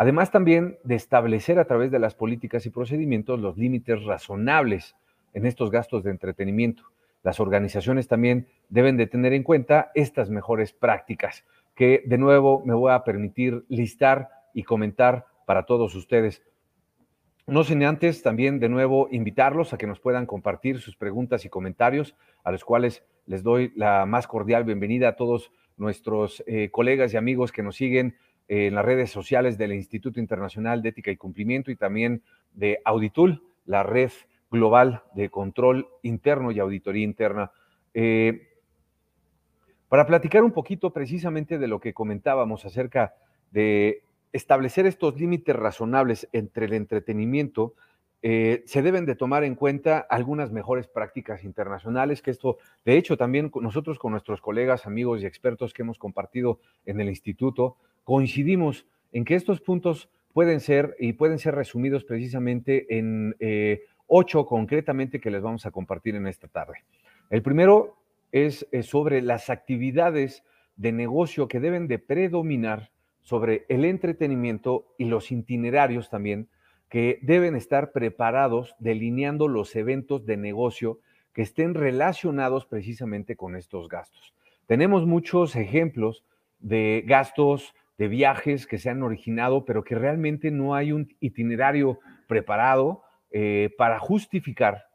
Además 0.00 0.30
también 0.30 0.78
de 0.84 0.94
establecer 0.94 1.58
a 1.58 1.64
través 1.64 1.90
de 1.90 1.98
las 1.98 2.14
políticas 2.14 2.64
y 2.64 2.70
procedimientos 2.70 3.40
los 3.40 3.58
límites 3.58 4.04
razonables 4.04 4.94
en 5.34 5.44
estos 5.44 5.72
gastos 5.72 6.04
de 6.04 6.12
entretenimiento. 6.12 6.84
Las 7.24 7.40
organizaciones 7.40 8.06
también 8.06 8.46
deben 8.68 8.96
de 8.96 9.08
tener 9.08 9.32
en 9.32 9.42
cuenta 9.42 9.90
estas 9.96 10.30
mejores 10.30 10.72
prácticas 10.72 11.44
que 11.74 12.04
de 12.06 12.16
nuevo 12.16 12.62
me 12.64 12.74
voy 12.74 12.92
a 12.92 13.02
permitir 13.02 13.64
listar 13.68 14.28
y 14.54 14.62
comentar 14.62 15.26
para 15.46 15.64
todos 15.64 15.96
ustedes. 15.96 16.44
No 17.48 17.64
sin 17.64 17.82
antes 17.82 18.22
también 18.22 18.60
de 18.60 18.68
nuevo 18.68 19.08
invitarlos 19.10 19.72
a 19.72 19.78
que 19.78 19.88
nos 19.88 19.98
puedan 19.98 20.26
compartir 20.26 20.78
sus 20.78 20.94
preguntas 20.94 21.44
y 21.44 21.48
comentarios, 21.48 22.14
a 22.44 22.52
los 22.52 22.64
cuales 22.64 23.04
les 23.26 23.42
doy 23.42 23.72
la 23.74 24.06
más 24.06 24.28
cordial 24.28 24.62
bienvenida 24.62 25.08
a 25.08 25.16
todos 25.16 25.50
nuestros 25.76 26.44
eh, 26.46 26.70
colegas 26.70 27.14
y 27.14 27.16
amigos 27.16 27.50
que 27.50 27.64
nos 27.64 27.74
siguen 27.74 28.16
en 28.48 28.74
las 28.74 28.84
redes 28.84 29.10
sociales 29.10 29.58
del 29.58 29.74
Instituto 29.74 30.18
Internacional 30.18 30.82
de 30.82 30.88
Ética 30.88 31.10
y 31.10 31.16
Cumplimiento 31.16 31.70
y 31.70 31.76
también 31.76 32.22
de 32.54 32.80
Auditul, 32.84 33.42
la 33.66 33.82
red 33.82 34.10
global 34.50 35.02
de 35.14 35.28
control 35.28 35.88
interno 36.02 36.50
y 36.50 36.58
auditoría 36.58 37.04
interna. 37.04 37.52
Eh, 37.92 38.48
para 39.88 40.06
platicar 40.06 40.42
un 40.42 40.52
poquito 40.52 40.92
precisamente 40.92 41.58
de 41.58 41.68
lo 41.68 41.80
que 41.80 41.94
comentábamos 41.94 42.64
acerca 42.64 43.14
de 43.50 44.02
establecer 44.32 44.86
estos 44.86 45.18
límites 45.18 45.54
razonables 45.54 46.28
entre 46.32 46.66
el 46.66 46.74
entretenimiento, 46.74 47.74
eh, 48.20 48.62
se 48.66 48.82
deben 48.82 49.06
de 49.06 49.14
tomar 49.14 49.44
en 49.44 49.54
cuenta 49.54 49.98
algunas 49.98 50.50
mejores 50.50 50.88
prácticas 50.88 51.44
internacionales, 51.44 52.20
que 52.20 52.32
esto, 52.32 52.58
de 52.84 52.96
hecho, 52.96 53.16
también 53.16 53.50
nosotros 53.60 53.98
con 53.98 54.12
nuestros 54.12 54.40
colegas, 54.40 54.86
amigos 54.86 55.22
y 55.22 55.26
expertos 55.26 55.72
que 55.72 55.82
hemos 55.82 55.98
compartido 55.98 56.58
en 56.84 57.00
el 57.00 57.08
instituto, 57.08 57.76
coincidimos 58.04 58.86
en 59.12 59.24
que 59.24 59.36
estos 59.36 59.60
puntos 59.60 60.10
pueden 60.32 60.60
ser 60.60 60.96
y 60.98 61.12
pueden 61.12 61.38
ser 61.38 61.54
resumidos 61.54 62.04
precisamente 62.04 62.98
en 62.98 63.36
eh, 63.38 63.82
ocho 64.06 64.46
concretamente 64.46 65.20
que 65.20 65.30
les 65.30 65.42
vamos 65.42 65.64
a 65.66 65.70
compartir 65.70 66.16
en 66.16 66.26
esta 66.26 66.48
tarde. 66.48 66.84
El 67.30 67.42
primero 67.42 67.96
es 68.32 68.66
sobre 68.82 69.22
las 69.22 69.48
actividades 69.48 70.42
de 70.76 70.92
negocio 70.92 71.48
que 71.48 71.60
deben 71.60 71.88
de 71.88 71.98
predominar 71.98 72.90
sobre 73.22 73.66
el 73.68 73.84
entretenimiento 73.84 74.86
y 74.96 75.04
los 75.04 75.30
itinerarios 75.30 76.08
también 76.08 76.48
que 76.88 77.18
deben 77.22 77.54
estar 77.54 77.92
preparados 77.92 78.74
delineando 78.78 79.48
los 79.48 79.76
eventos 79.76 80.24
de 80.24 80.36
negocio 80.36 81.00
que 81.32 81.42
estén 81.42 81.74
relacionados 81.74 82.66
precisamente 82.66 83.36
con 83.36 83.56
estos 83.56 83.88
gastos. 83.88 84.34
Tenemos 84.66 85.06
muchos 85.06 85.54
ejemplos 85.56 86.24
de 86.58 87.04
gastos 87.06 87.74
de 87.96 88.08
viajes 88.08 88.66
que 88.66 88.78
se 88.78 88.90
han 88.90 89.02
originado, 89.02 89.64
pero 89.64 89.82
que 89.84 89.94
realmente 89.94 90.50
no 90.50 90.74
hay 90.74 90.92
un 90.92 91.14
itinerario 91.20 91.98
preparado 92.26 93.02
eh, 93.30 93.70
para 93.76 93.98
justificar 93.98 94.86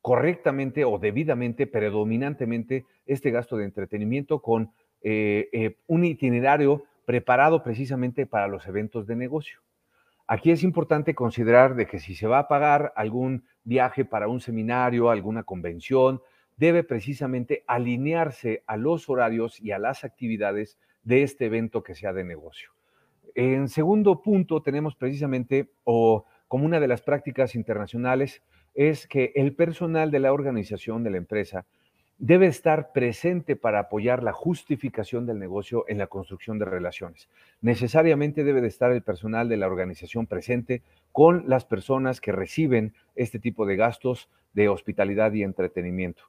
correctamente 0.00 0.84
o 0.84 0.98
debidamente, 0.98 1.66
predominantemente, 1.66 2.84
este 3.06 3.30
gasto 3.30 3.56
de 3.56 3.64
entretenimiento 3.64 4.40
con 4.40 4.70
eh, 5.02 5.48
eh, 5.52 5.76
un 5.86 6.04
itinerario 6.04 6.84
preparado 7.04 7.62
precisamente 7.62 8.26
para 8.26 8.48
los 8.48 8.66
eventos 8.66 9.06
de 9.06 9.16
negocio. 9.16 9.60
Aquí 10.28 10.50
es 10.50 10.64
importante 10.64 11.14
considerar 11.14 11.76
de 11.76 11.86
que 11.86 12.00
si 12.00 12.14
se 12.14 12.26
va 12.26 12.40
a 12.40 12.48
pagar 12.48 12.92
algún 12.96 13.44
viaje 13.62 14.04
para 14.04 14.26
un 14.26 14.40
seminario, 14.40 15.10
alguna 15.10 15.44
convención, 15.44 16.20
debe 16.56 16.82
precisamente 16.82 17.62
alinearse 17.66 18.64
a 18.66 18.76
los 18.76 19.08
horarios 19.08 19.60
y 19.60 19.70
a 19.70 19.78
las 19.78 20.02
actividades 20.02 20.78
de 21.02 21.22
este 21.22 21.46
evento 21.46 21.82
que 21.82 21.94
sea 21.94 22.12
de 22.12 22.24
negocio. 22.24 22.70
En 23.34 23.68
segundo 23.68 24.22
punto, 24.22 24.62
tenemos 24.62 24.96
precisamente, 24.96 25.70
o 25.84 26.24
como 26.48 26.64
una 26.64 26.80
de 26.80 26.88
las 26.88 27.02
prácticas 27.02 27.54
internacionales, 27.54 28.42
es 28.74 29.06
que 29.06 29.32
el 29.36 29.54
personal 29.54 30.10
de 30.10 30.20
la 30.20 30.32
organización 30.32 31.04
de 31.04 31.10
la 31.10 31.18
empresa 31.18 31.66
debe 32.18 32.46
estar 32.46 32.92
presente 32.92 33.56
para 33.56 33.80
apoyar 33.80 34.22
la 34.22 34.32
justificación 34.32 35.26
del 35.26 35.38
negocio 35.38 35.84
en 35.88 35.98
la 35.98 36.06
construcción 36.06 36.58
de 36.58 36.64
relaciones. 36.64 37.28
Necesariamente 37.60 38.42
debe 38.42 38.62
de 38.62 38.68
estar 38.68 38.90
el 38.92 39.02
personal 39.02 39.48
de 39.48 39.58
la 39.58 39.66
organización 39.66 40.26
presente 40.26 40.82
con 41.12 41.44
las 41.46 41.64
personas 41.64 42.20
que 42.20 42.32
reciben 42.32 42.94
este 43.16 43.38
tipo 43.38 43.66
de 43.66 43.76
gastos 43.76 44.30
de 44.54 44.68
hospitalidad 44.68 45.32
y 45.32 45.42
entretenimiento. 45.42 46.22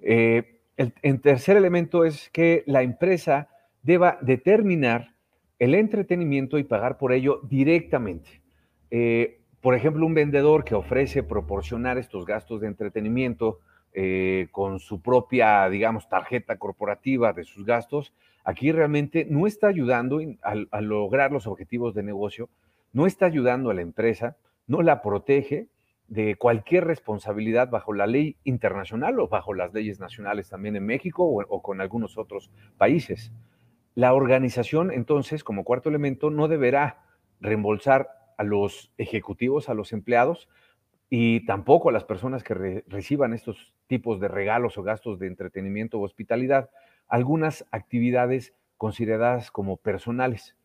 Eh, 0.00 0.60
el, 0.76 1.20
tercer 1.20 1.56
elemento 1.56 2.04
es 2.04 2.30
que 2.30 2.62
la 2.66 2.82
empresa 2.82 3.48
deba 3.82 4.18
determinar 4.22 5.14
el 5.58 5.74
entretenimiento 5.74 6.58
y 6.58 6.64
pagar 6.64 6.96
por 6.96 7.12
ello 7.12 7.40
directamente. 7.48 8.42
Eh, 8.90 9.40
por 9.60 9.74
ejemplo, 9.74 10.06
un 10.06 10.14
vendedor 10.14 10.64
que 10.64 10.74
ofrece 10.74 11.22
proporcionar 11.22 11.98
estos 11.98 12.24
gastos 12.24 12.62
de 12.62 12.68
entretenimiento 12.68 13.60
eh, 13.92 14.48
con 14.52 14.78
su 14.78 15.00
propia, 15.00 15.68
digamos, 15.68 16.08
tarjeta 16.08 16.58
corporativa 16.58 17.32
de 17.32 17.44
sus 17.44 17.64
gastos, 17.66 18.12
aquí 18.44 18.70
realmente 18.72 19.26
no 19.28 19.46
está 19.46 19.66
ayudando 19.66 20.20
a, 20.42 20.80
lograr 20.80 21.32
los 21.32 21.46
objetivos 21.46 21.94
de 21.94 22.02
negocio, 22.02 22.48
no 22.92 23.06
está 23.06 23.26
ayudando 23.26 23.70
a 23.70 23.74
la 23.74 23.82
empresa, 23.82 24.36
no 24.66 24.82
la 24.82 25.02
protege 25.02 25.68
de 26.06 26.36
cualquier 26.36 26.84
responsabilidad 26.84 27.70
bajo 27.70 27.92
la 27.92 28.06
ley 28.06 28.36
internacional 28.44 29.18
o 29.20 29.28
bajo 29.28 29.54
las 29.54 29.72
leyes 29.72 30.00
nacionales 30.00 30.48
también 30.48 30.76
en 30.76 30.86
México 30.86 31.24
o 31.24 31.62
con 31.62 31.80
algunos 31.80 32.18
otros 32.18 32.50
países. 32.78 33.32
La 33.94 34.14
organización, 34.14 34.92
entonces, 34.92 35.44
como 35.44 35.64
cuarto 35.64 35.88
elemento, 35.88 36.30
no 36.30 36.48
deberá 36.48 37.02
reembolsar 37.40 38.08
a 38.38 38.44
los 38.44 38.92
ejecutivos, 38.98 39.68
a 39.68 39.74
los 39.74 39.92
empleados, 39.92 40.48
y 41.10 41.44
tampoco 41.44 41.88
a 41.88 41.92
las 41.92 42.04
personas 42.04 42.44
que 42.44 42.84
reciban 42.86 43.34
estos 43.34 43.74
tipos 43.88 44.20
de 44.20 44.28
regalos 44.28 44.78
o 44.78 44.84
gastos 44.84 45.18
de 45.18 45.26
entretenimiento 45.26 45.98
o 45.98 46.04
hospitalidad, 46.04 46.70
algunas 47.08 47.66
actividades 47.72 48.54
consideradas 48.76 49.50
como 49.50 49.76
personales 49.76 50.56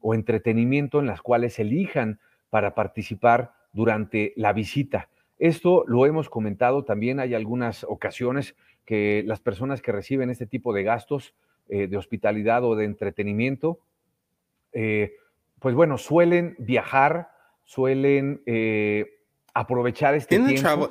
o 0.00 0.12
entretenimiento 0.12 0.98
en 0.98 1.06
las 1.06 1.22
cuales 1.22 1.60
elijan 1.60 2.18
para 2.50 2.74
participar 2.74 3.54
durante 3.72 4.32
la 4.36 4.52
visita. 4.52 5.08
Esto 5.38 5.84
lo 5.86 6.06
hemos 6.06 6.28
comentado 6.28 6.84
también, 6.84 7.20
hay 7.20 7.34
algunas 7.34 7.84
ocasiones 7.84 8.56
que 8.84 9.22
las 9.26 9.40
personas 9.40 9.80
que 9.80 9.92
reciben 9.92 10.28
este 10.28 10.46
tipo 10.46 10.72
de 10.72 10.82
gastos 10.82 11.34
eh, 11.68 11.86
de 11.86 11.96
hospitalidad 11.96 12.64
o 12.64 12.74
de 12.74 12.84
entretenimiento, 12.84 13.78
eh, 14.72 15.14
pues 15.60 15.74
bueno, 15.74 15.98
suelen 15.98 16.56
viajar, 16.58 17.30
suelen 17.64 18.42
eh, 18.44 19.13
aprovechar 19.54 20.16
este 20.16 20.36
tiempo 20.40 20.88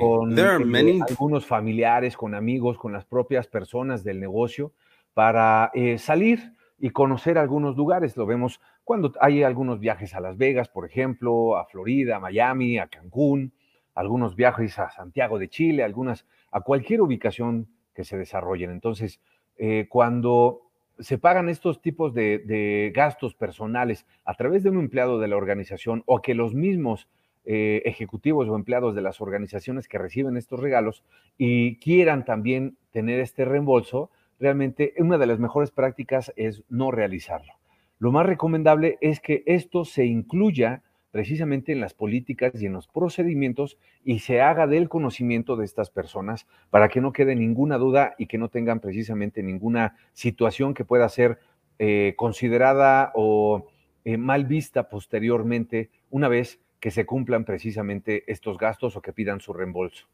con 0.00 0.38
eh, 0.38 1.00
algunos 1.06 1.44
familiares, 1.44 2.16
con 2.16 2.34
amigos, 2.34 2.78
con 2.78 2.92
las 2.92 3.04
propias 3.04 3.46
personas 3.46 4.02
del 4.02 4.18
negocio 4.18 4.72
para 5.12 5.70
eh, 5.74 5.98
salir 5.98 6.54
y 6.78 6.90
conocer 6.90 7.36
algunos 7.36 7.76
lugares. 7.76 8.16
Lo 8.16 8.24
vemos 8.24 8.60
cuando 8.84 9.12
hay 9.20 9.42
algunos 9.42 9.80
viajes 9.80 10.14
a 10.14 10.20
Las 10.20 10.38
Vegas, 10.38 10.68
por 10.68 10.86
ejemplo, 10.86 11.58
a 11.58 11.66
Florida, 11.66 12.16
a 12.16 12.20
Miami, 12.20 12.78
a 12.78 12.86
Cancún, 12.86 13.52
algunos 13.94 14.34
viajes 14.34 14.78
a 14.78 14.90
Santiago 14.90 15.38
de 15.38 15.48
Chile, 15.48 15.84
algunas 15.84 16.26
a 16.50 16.62
cualquier 16.62 17.02
ubicación 17.02 17.68
que 17.94 18.04
se 18.04 18.16
desarrollen. 18.16 18.70
Entonces, 18.70 19.20
eh, 19.58 19.86
cuando 19.90 20.62
se 20.98 21.18
pagan 21.18 21.50
estos 21.50 21.82
tipos 21.82 22.14
de, 22.14 22.38
de 22.38 22.92
gastos 22.94 23.34
personales 23.34 24.06
a 24.24 24.32
través 24.34 24.62
de 24.62 24.70
un 24.70 24.78
empleado 24.78 25.18
de 25.18 25.28
la 25.28 25.36
organización 25.36 26.02
o 26.06 26.22
que 26.22 26.34
los 26.34 26.54
mismos 26.54 27.08
eh, 27.48 27.82
ejecutivos 27.84 28.48
o 28.48 28.56
empleados 28.56 28.94
de 28.94 29.02
las 29.02 29.20
organizaciones 29.20 29.86
que 29.86 29.98
reciben 29.98 30.36
estos 30.36 30.58
regalos 30.58 31.04
y 31.38 31.76
quieran 31.76 32.24
también 32.24 32.76
tener 32.90 33.20
este 33.20 33.44
reembolso, 33.44 34.10
realmente 34.40 34.94
una 34.98 35.16
de 35.16 35.26
las 35.26 35.38
mejores 35.38 35.70
prácticas 35.70 36.32
es 36.34 36.64
no 36.68 36.90
realizarlo. 36.90 37.52
Lo 37.98 38.12
más 38.12 38.26
recomendable 38.26 38.98
es 39.00 39.20
que 39.20 39.44
esto 39.46 39.84
se 39.84 40.06
incluya 40.06 40.82
precisamente 41.12 41.72
en 41.72 41.80
las 41.80 41.94
políticas 41.94 42.60
y 42.60 42.66
en 42.66 42.74
los 42.74 42.88
procedimientos 42.88 43.78
y 44.04 44.18
se 44.18 44.42
haga 44.42 44.66
del 44.66 44.88
conocimiento 44.88 45.56
de 45.56 45.64
estas 45.64 45.88
personas 45.88 46.46
para 46.68 46.88
que 46.88 47.00
no 47.00 47.12
quede 47.12 47.36
ninguna 47.36 47.78
duda 47.78 48.14
y 48.18 48.26
que 48.26 48.36
no 48.36 48.48
tengan 48.48 48.80
precisamente 48.80 49.42
ninguna 49.42 49.96
situación 50.12 50.74
que 50.74 50.84
pueda 50.84 51.08
ser 51.08 51.38
eh, 51.78 52.12
considerada 52.16 53.12
o 53.14 53.66
eh, 54.04 54.18
mal 54.18 54.44
vista 54.44 54.90
posteriormente 54.90 55.90
una 56.10 56.28
vez 56.28 56.60
que 56.80 56.90
se 56.90 57.06
cumplan 57.06 57.44
precisamente 57.44 58.24
estos 58.30 58.58
gastos 58.58 58.96
o 58.96 59.02
que 59.02 59.12
pidan 59.12 59.40
su 59.40 59.52
reembolso. 59.52 60.06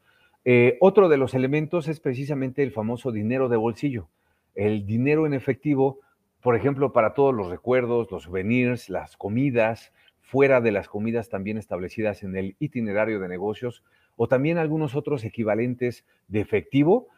Eh, 0.45 0.77
otro 0.81 1.09
de 1.09 1.17
los 1.17 1.35
elementos 1.35 1.89
es 1.89 2.01
precisamente 2.01 2.63
el 2.63 2.73
famoso 2.73 3.13
dinero 3.13 3.49
de 3.49 3.57
bolsillo, 3.57 4.09
el 4.55 4.87
dinero 4.87 5.27
en 5.27 5.35
efectivo, 5.35 6.01
por 6.41 6.57
ejemplo, 6.57 6.93
para 6.93 7.15
todos 7.15 7.33
los 7.35 7.49
recuerdos, 7.49 8.11
los 8.11 8.25
souvenirs, 8.25 8.91
las 8.91 9.17
comidas, 9.17 9.93
fuera 10.21 10.61
de 10.61 10.73
las 10.73 10.89
comidas 10.89 11.29
también 11.29 11.59
establecidas 11.59 12.23
en 12.23 12.37
el 12.37 12.57
itinerario 12.59 13.21
de 13.21 13.29
negocios, 13.29 13.85
o 14.17 14.29
también 14.29 14.59
algunos 14.59 14.95
otros 14.97 15.25
equivalentes 15.25 16.05
de 16.29 16.41
efectivo, 16.41 17.09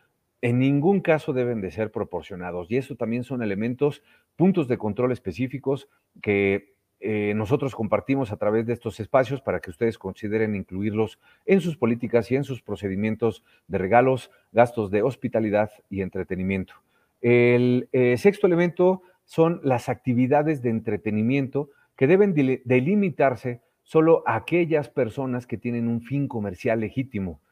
en 0.43 0.59
ningún 0.59 1.01
caso 1.01 1.33
deben 1.33 1.63
de 1.63 1.71
ser 1.71 1.91
proporcionados. 1.91 2.71
Y 2.71 2.77
eso 2.77 2.97
también 2.97 3.25
son 3.25 3.43
elementos, 3.43 4.03
puntos 4.37 4.69
de 4.69 4.77
control 4.77 5.13
específicos 5.13 5.89
que 6.21 6.74
eh, 7.07 7.35
nosotros 7.35 7.75
compartimos 7.75 8.33
a 8.33 8.39
través 8.39 8.65
de 8.65 8.73
estos 8.73 8.99
espacios 8.99 9.43
para 9.43 9.61
que 9.61 9.69
ustedes 9.69 9.99
consideren 9.99 10.55
incluirlos 10.55 11.19
en 11.45 11.61
sus 11.61 11.77
políticas 11.77 12.31
y 12.31 12.37
en 12.37 12.45
sus 12.45 12.63
procedimientos 12.63 13.45
de 13.69 13.77
regalos, 13.77 14.31
gastos 14.53 14.91
de 14.91 15.03
hospitalidad 15.03 15.71
y 15.91 16.01
entretenimiento. 16.01 16.73
El 17.21 17.91
eh, 17.93 18.17
sexto 18.17 18.47
elemento 18.47 19.03
son 19.27 19.61
las 19.63 19.91
actividades 19.91 20.63
de 20.63 20.71
entretenimiento 20.71 21.69
que 21.95 22.07
deben 22.07 22.33
delimitarse 22.33 23.61
solo 23.83 24.23
a 24.27 24.37
aquellas 24.37 24.89
personas 24.89 25.47
que 25.47 25.59
tienen 25.59 25.89
un 25.89 26.01
fin 26.01 26.27
comercial 26.27 26.81
legítimo 26.81 27.43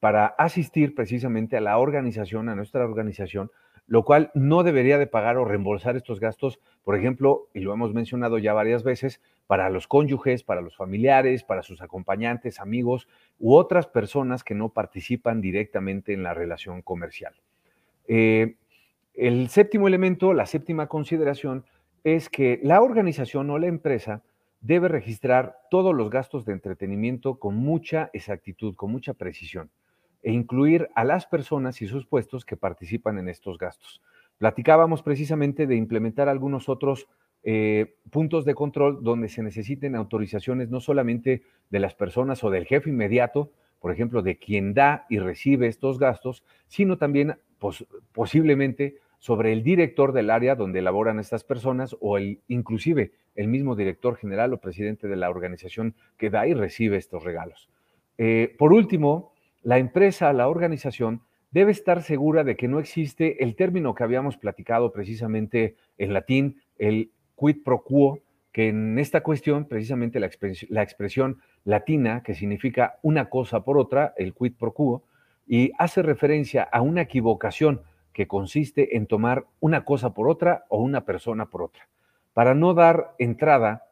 para 0.00 0.26
asistir 0.26 0.94
precisamente 0.94 1.58
a 1.58 1.60
la 1.60 1.76
organización, 1.76 2.48
a 2.48 2.54
nuestra 2.54 2.84
organización, 2.84 3.50
lo 3.86 4.04
cual 4.04 4.30
no 4.34 4.62
debería 4.62 4.98
de 4.98 5.06
pagar 5.06 5.36
o 5.36 5.44
reembolsar 5.44 5.96
estos 5.96 6.20
gastos, 6.20 6.58
por 6.84 6.96
ejemplo, 6.96 7.48
y 7.52 7.60
lo 7.60 7.72
hemos 7.72 7.92
mencionado 7.92 8.38
ya 8.38 8.54
varias 8.54 8.82
veces, 8.82 9.20
para 9.46 9.68
los 9.68 9.86
cónyuges, 9.86 10.42
para 10.42 10.62
los 10.62 10.76
familiares, 10.76 11.44
para 11.44 11.62
sus 11.62 11.82
acompañantes, 11.82 12.60
amigos 12.60 13.08
u 13.38 13.54
otras 13.54 13.86
personas 13.86 14.42
que 14.42 14.54
no 14.54 14.70
participan 14.70 15.40
directamente 15.40 16.14
en 16.14 16.22
la 16.22 16.32
relación 16.32 16.80
comercial. 16.82 17.34
Eh, 18.08 18.56
el 19.12 19.48
séptimo 19.48 19.86
elemento, 19.86 20.32
la 20.32 20.46
séptima 20.46 20.86
consideración, 20.86 21.64
es 22.04 22.28
que 22.28 22.60
la 22.62 22.80
organización 22.82 23.50
o 23.50 23.58
la 23.58 23.66
empresa 23.66 24.22
debe 24.60 24.88
registrar 24.88 25.58
todos 25.70 25.94
los 25.94 26.08
gastos 26.08 26.46
de 26.46 26.54
entretenimiento 26.54 27.38
con 27.38 27.54
mucha 27.56 28.10
exactitud, 28.14 28.74
con 28.76 28.90
mucha 28.90 29.12
precisión 29.12 29.70
e 30.24 30.32
incluir 30.32 30.88
a 30.94 31.04
las 31.04 31.26
personas 31.26 31.82
y 31.82 31.86
sus 31.86 32.06
puestos 32.06 32.44
que 32.46 32.56
participan 32.56 33.18
en 33.18 33.28
estos 33.28 33.58
gastos. 33.58 34.00
Platicábamos 34.38 35.02
precisamente 35.02 35.66
de 35.66 35.76
implementar 35.76 36.30
algunos 36.30 36.68
otros 36.68 37.06
eh, 37.44 37.96
puntos 38.10 38.46
de 38.46 38.54
control 38.54 39.04
donde 39.04 39.28
se 39.28 39.42
necesiten 39.42 39.94
autorizaciones 39.94 40.70
no 40.70 40.80
solamente 40.80 41.42
de 41.68 41.78
las 41.78 41.94
personas 41.94 42.42
o 42.42 42.50
del 42.50 42.64
jefe 42.64 42.88
inmediato, 42.88 43.52
por 43.80 43.92
ejemplo, 43.92 44.22
de 44.22 44.38
quien 44.38 44.72
da 44.72 45.04
y 45.10 45.18
recibe 45.18 45.66
estos 45.66 45.98
gastos, 45.98 46.42
sino 46.68 46.96
también 46.96 47.36
posiblemente 48.12 48.96
sobre 49.18 49.52
el 49.52 49.62
director 49.62 50.12
del 50.12 50.30
área 50.30 50.54
donde 50.54 50.78
elaboran 50.78 51.18
estas 51.18 51.44
personas 51.44 51.94
o 52.00 52.16
el, 52.16 52.40
inclusive 52.48 53.12
el 53.34 53.48
mismo 53.48 53.76
director 53.76 54.16
general 54.16 54.54
o 54.54 54.58
presidente 54.58 55.06
de 55.06 55.16
la 55.16 55.28
organización 55.28 55.94
que 56.16 56.30
da 56.30 56.46
y 56.46 56.54
recibe 56.54 56.96
estos 56.96 57.24
regalos. 57.24 57.68
Eh, 58.16 58.54
por 58.58 58.72
último, 58.72 59.33
la 59.64 59.78
empresa, 59.78 60.32
la 60.32 60.48
organización, 60.48 61.22
debe 61.50 61.72
estar 61.72 62.02
segura 62.02 62.44
de 62.44 62.56
que 62.56 62.68
no 62.68 62.78
existe 62.78 63.42
el 63.42 63.56
término 63.56 63.94
que 63.94 64.04
habíamos 64.04 64.36
platicado 64.36 64.92
precisamente 64.92 65.76
en 65.98 66.12
latín, 66.12 66.60
el 66.78 67.10
quid 67.36 67.62
pro 67.64 67.82
quo, 67.82 68.20
que 68.52 68.68
en 68.68 68.98
esta 68.98 69.22
cuestión, 69.22 69.64
precisamente 69.64 70.20
la, 70.20 70.26
expresión, 70.82 71.40
latina, 71.64 72.22
que 72.22 72.34
significa 72.34 72.98
una 73.02 73.30
cosa 73.30 73.64
por 73.64 73.78
otra, 73.78 74.14
el 74.16 74.34
quid 74.34 74.52
pro 74.58 74.74
quo, 74.74 75.02
y 75.46 75.72
hace 75.78 76.02
referencia 76.02 76.62
a 76.62 76.82
una 76.82 77.02
equivocación 77.02 77.82
que 78.12 78.28
consiste 78.28 78.96
en 78.96 79.06
tomar 79.06 79.46
una 79.60 79.84
cosa 79.84 80.12
por 80.12 80.28
otra 80.28 80.64
o 80.68 80.80
una 80.82 81.04
persona 81.04 81.46
por 81.46 81.62
otra, 81.62 81.88
para 82.32 82.54
no 82.54 82.74
dar 82.74 83.14
entrada 83.18 83.86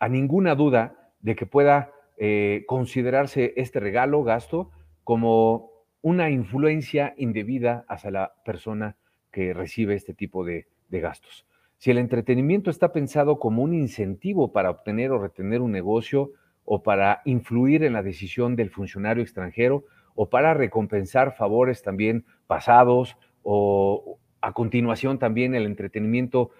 a 0.00 0.08
ninguna 0.08 0.54
duda 0.54 1.12
de 1.20 1.36
que 1.36 1.46
pueda 1.46 1.92
eh, 2.16 2.64
considerarse 2.66 3.52
este 3.56 3.78
regalo, 3.80 4.24
gasto, 4.24 4.70
como 5.08 5.70
una 6.02 6.28
influencia 6.28 7.14
indebida 7.16 7.86
hacia 7.88 8.10
la 8.10 8.34
persona 8.44 8.98
que 9.32 9.54
recibe 9.54 9.94
este 9.94 10.12
tipo 10.12 10.44
de, 10.44 10.66
gastos. 10.90 11.46
Si 11.78 11.90
el 11.90 11.96
entretenimiento 11.96 12.70
está 12.70 12.92
pensado 12.92 13.38
como 13.38 13.62
un 13.62 13.72
incentivo 13.72 14.52
para 14.52 14.68
obtener 14.68 15.10
o 15.10 15.18
retener 15.18 15.62
un 15.62 15.72
negocio 15.72 16.32
o 16.66 16.82
para 16.82 17.22
influir 17.24 17.84
en 17.84 17.94
la 17.94 18.02
decisión 18.02 18.54
del 18.54 18.68
funcionario 18.68 19.22
extranjero 19.22 19.86
o 20.14 20.28
para 20.28 20.52
recompensar 20.52 21.34
favores 21.34 21.80
también 21.80 22.26
pasados 22.46 23.16
o 23.42 24.18
a 24.42 24.52
continuación 24.52 25.18
también 25.18 25.54
el 25.54 25.64
entretenimiento 25.64 26.50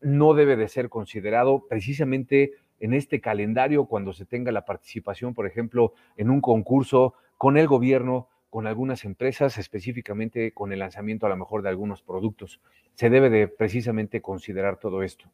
no 0.00 0.32
debe 0.32 0.56
de 0.56 0.68
ser 0.68 0.88
considerado 0.88 1.66
precisamente 1.68 2.52
en 2.78 2.94
este 2.94 3.20
calendario 3.20 3.84
cuando 3.84 4.14
se 4.14 4.24
tenga 4.24 4.52
la 4.52 4.64
participación, 4.64 5.34
por 5.34 5.46
ejemplo, 5.46 5.92
en 6.16 6.30
un 6.30 6.40
concurso 6.40 7.12
con 7.40 7.56
el 7.56 7.66
gobierno, 7.66 8.28
con 8.50 8.66
algunas 8.66 9.06
empresas, 9.06 9.56
específicamente 9.56 10.52
con 10.52 10.74
el 10.74 10.80
lanzamiento 10.80 11.24
a 11.24 11.30
lo 11.30 11.38
mejor 11.38 11.62
de 11.62 11.70
algunos 11.70 12.02
productos. 12.02 12.60
Se 12.96 13.08
debe 13.08 13.30
de 13.30 13.48
precisamente 13.48 14.20
considerar 14.20 14.76
todo 14.76 15.02
esto. 15.02 15.24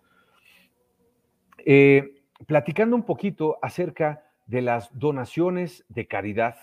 Eh, 1.64 2.22
platicando 2.46 2.94
un 2.94 3.02
poquito 3.02 3.58
acerca 3.60 4.22
de 4.46 4.62
las 4.62 4.96
donaciones 4.96 5.84
de 5.88 6.06
caridad, 6.06 6.54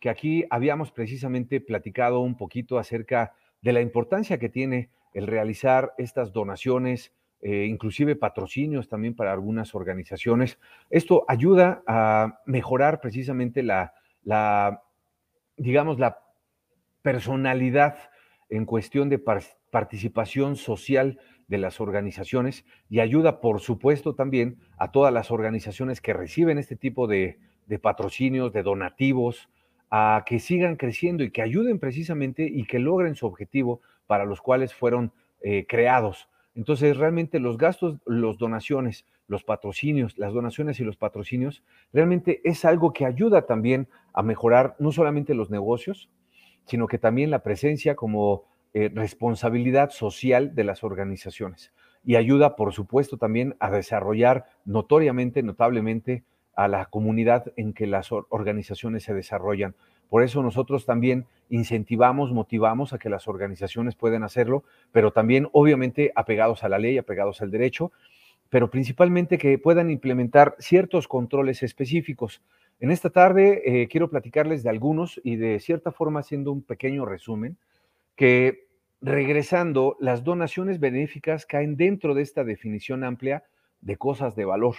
que 0.00 0.10
aquí 0.10 0.44
habíamos 0.50 0.92
precisamente 0.92 1.62
platicado 1.62 2.20
un 2.20 2.36
poquito 2.36 2.78
acerca 2.78 3.32
de 3.62 3.72
la 3.72 3.80
importancia 3.80 4.38
que 4.38 4.50
tiene 4.50 4.90
el 5.14 5.26
realizar 5.26 5.94
estas 5.96 6.30
donaciones, 6.34 7.14
eh, 7.40 7.64
inclusive 7.64 8.16
patrocinios 8.16 8.90
también 8.90 9.16
para 9.16 9.32
algunas 9.32 9.74
organizaciones. 9.74 10.58
Esto 10.90 11.24
ayuda 11.26 11.82
a 11.86 12.42
mejorar 12.44 13.00
precisamente 13.00 13.62
la, 13.62 13.94
la 14.24 14.82
digamos, 15.60 15.98
la 15.98 16.18
personalidad 17.02 17.96
en 18.48 18.64
cuestión 18.64 19.10
de 19.10 19.18
participación 19.70 20.56
social 20.56 21.20
de 21.48 21.58
las 21.58 21.80
organizaciones 21.80 22.64
y 22.88 23.00
ayuda, 23.00 23.40
por 23.40 23.60
supuesto, 23.60 24.14
también 24.14 24.58
a 24.78 24.90
todas 24.90 25.12
las 25.12 25.30
organizaciones 25.30 26.00
que 26.00 26.14
reciben 26.14 26.56
este 26.56 26.76
tipo 26.76 27.06
de, 27.06 27.38
patrocinios, 27.82 28.52
de 28.52 28.62
donativos, 28.62 29.48
a 29.90 30.24
que 30.24 30.38
sigan 30.38 30.76
creciendo 30.76 31.24
y 31.24 31.30
que 31.30 31.42
ayuden 31.42 31.78
precisamente 31.78 32.48
y 32.50 32.64
que 32.64 32.78
logren 32.78 33.14
su 33.14 33.26
objetivo 33.26 33.80
para 34.06 34.24
los 34.24 34.40
cuales 34.40 34.74
fueron 34.74 35.12
eh, 35.42 35.66
creados. 35.68 36.28
Entonces, 36.54 36.96
realmente 36.96 37.38
los 37.38 37.58
gastos, 37.58 37.98
las 38.06 38.38
donaciones, 38.38 39.04
los 39.30 39.44
patrocinios, 39.44 40.18
las 40.18 40.32
donaciones 40.32 40.80
y 40.80 40.84
los 40.84 40.96
patrocinios, 40.96 41.62
realmente 41.92 42.40
es 42.42 42.64
algo 42.64 42.92
que 42.92 43.06
ayuda 43.06 43.46
también 43.46 43.86
a 44.12 44.24
mejorar 44.24 44.74
no 44.80 44.90
solamente 44.90 45.34
los 45.34 45.50
negocios, 45.50 46.10
sino 46.64 46.88
que 46.88 46.98
también 46.98 47.30
la 47.30 47.44
presencia 47.44 47.94
como 47.94 48.42
eh, 48.74 48.90
responsabilidad 48.92 49.90
social 49.90 50.56
de 50.56 50.64
las 50.64 50.82
organizaciones. 50.82 51.72
Y 52.04 52.16
ayuda, 52.16 52.56
por 52.56 52.72
supuesto, 52.72 53.18
también 53.18 53.54
a 53.60 53.70
desarrollar 53.70 54.46
notoriamente, 54.64 55.44
notablemente, 55.44 56.24
a 56.56 56.66
la 56.66 56.86
comunidad 56.86 57.52
en 57.56 57.72
que 57.72 57.86
las 57.86 58.10
organizaciones 58.10 59.04
se 59.04 59.14
desarrollan. 59.14 59.76
Por 60.08 60.24
eso 60.24 60.42
nosotros 60.42 60.86
también 60.86 61.26
incentivamos, 61.50 62.32
motivamos 62.32 62.92
a 62.92 62.98
que 62.98 63.08
las 63.08 63.28
organizaciones 63.28 63.94
puedan 63.94 64.24
hacerlo, 64.24 64.64
pero 64.90 65.12
también 65.12 65.48
obviamente 65.52 66.10
apegados 66.16 66.64
a 66.64 66.68
la 66.68 66.80
ley, 66.80 66.98
apegados 66.98 67.42
al 67.42 67.52
derecho, 67.52 67.92
pero 68.50 68.70
principalmente 68.70 69.38
que 69.38 69.58
puedan 69.58 69.90
implementar 69.90 70.56
ciertos 70.58 71.08
controles 71.08 71.62
específicos. 71.62 72.42
En 72.80 72.90
esta 72.90 73.10
tarde 73.10 73.62
eh, 73.64 73.88
quiero 73.88 74.10
platicarles 74.10 74.62
de 74.62 74.70
algunos 74.70 75.20
y 75.24 75.36
de 75.36 75.60
cierta 75.60 75.92
forma 75.92 76.20
haciendo 76.20 76.52
un 76.52 76.62
pequeño 76.62 77.06
resumen, 77.06 77.56
que 78.16 78.66
regresando, 79.00 79.96
las 80.00 80.24
donaciones 80.24 80.80
benéficas 80.80 81.46
caen 81.46 81.76
dentro 81.76 82.14
de 82.14 82.22
esta 82.22 82.44
definición 82.44 83.04
amplia 83.04 83.44
de 83.80 83.96
cosas 83.96 84.34
de 84.34 84.44
valor, 84.44 84.76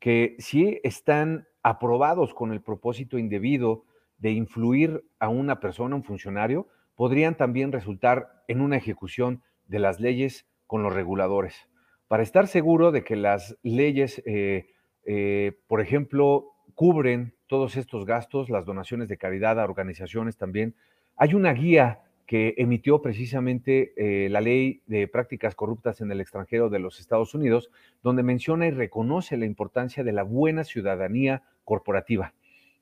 que 0.00 0.34
si 0.38 0.80
están 0.82 1.46
aprobados 1.62 2.34
con 2.34 2.52
el 2.52 2.60
propósito 2.60 3.18
indebido, 3.18 3.84
de 4.18 4.30
influir 4.30 5.04
a 5.18 5.28
una 5.28 5.60
persona, 5.60 5.96
un 5.96 6.04
funcionario, 6.04 6.68
podrían 6.94 7.36
también 7.36 7.72
resultar 7.72 8.42
en 8.48 8.60
una 8.60 8.76
ejecución 8.76 9.42
de 9.66 9.78
las 9.78 10.00
leyes 10.00 10.46
con 10.66 10.82
los 10.82 10.92
reguladores. 10.92 11.68
Para 12.08 12.22
estar 12.22 12.46
seguro 12.46 12.92
de 12.92 13.02
que 13.02 13.16
las 13.16 13.56
leyes, 13.62 14.22
eh, 14.26 14.66
eh, 15.04 15.52
por 15.66 15.80
ejemplo, 15.80 16.52
cubren 16.74 17.34
todos 17.46 17.76
estos 17.76 18.04
gastos, 18.04 18.50
las 18.50 18.66
donaciones 18.66 19.08
de 19.08 19.16
caridad 19.16 19.60
a 19.60 19.64
organizaciones 19.64 20.36
también, 20.36 20.74
hay 21.16 21.34
una 21.34 21.52
guía 21.52 22.00
que 22.26 22.54
emitió 22.56 23.02
precisamente 23.02 23.92
eh, 23.96 24.28
la 24.30 24.40
ley 24.40 24.82
de 24.86 25.06
prácticas 25.08 25.54
corruptas 25.54 26.00
en 26.00 26.10
el 26.10 26.20
extranjero 26.20 26.70
de 26.70 26.78
los 26.78 27.00
Estados 27.00 27.34
Unidos, 27.34 27.70
donde 28.02 28.22
menciona 28.22 28.66
y 28.66 28.70
reconoce 28.70 29.36
la 29.36 29.44
importancia 29.46 30.02
de 30.04 30.12
la 30.12 30.22
buena 30.22 30.64
ciudadanía 30.64 31.42
corporativa 31.64 32.32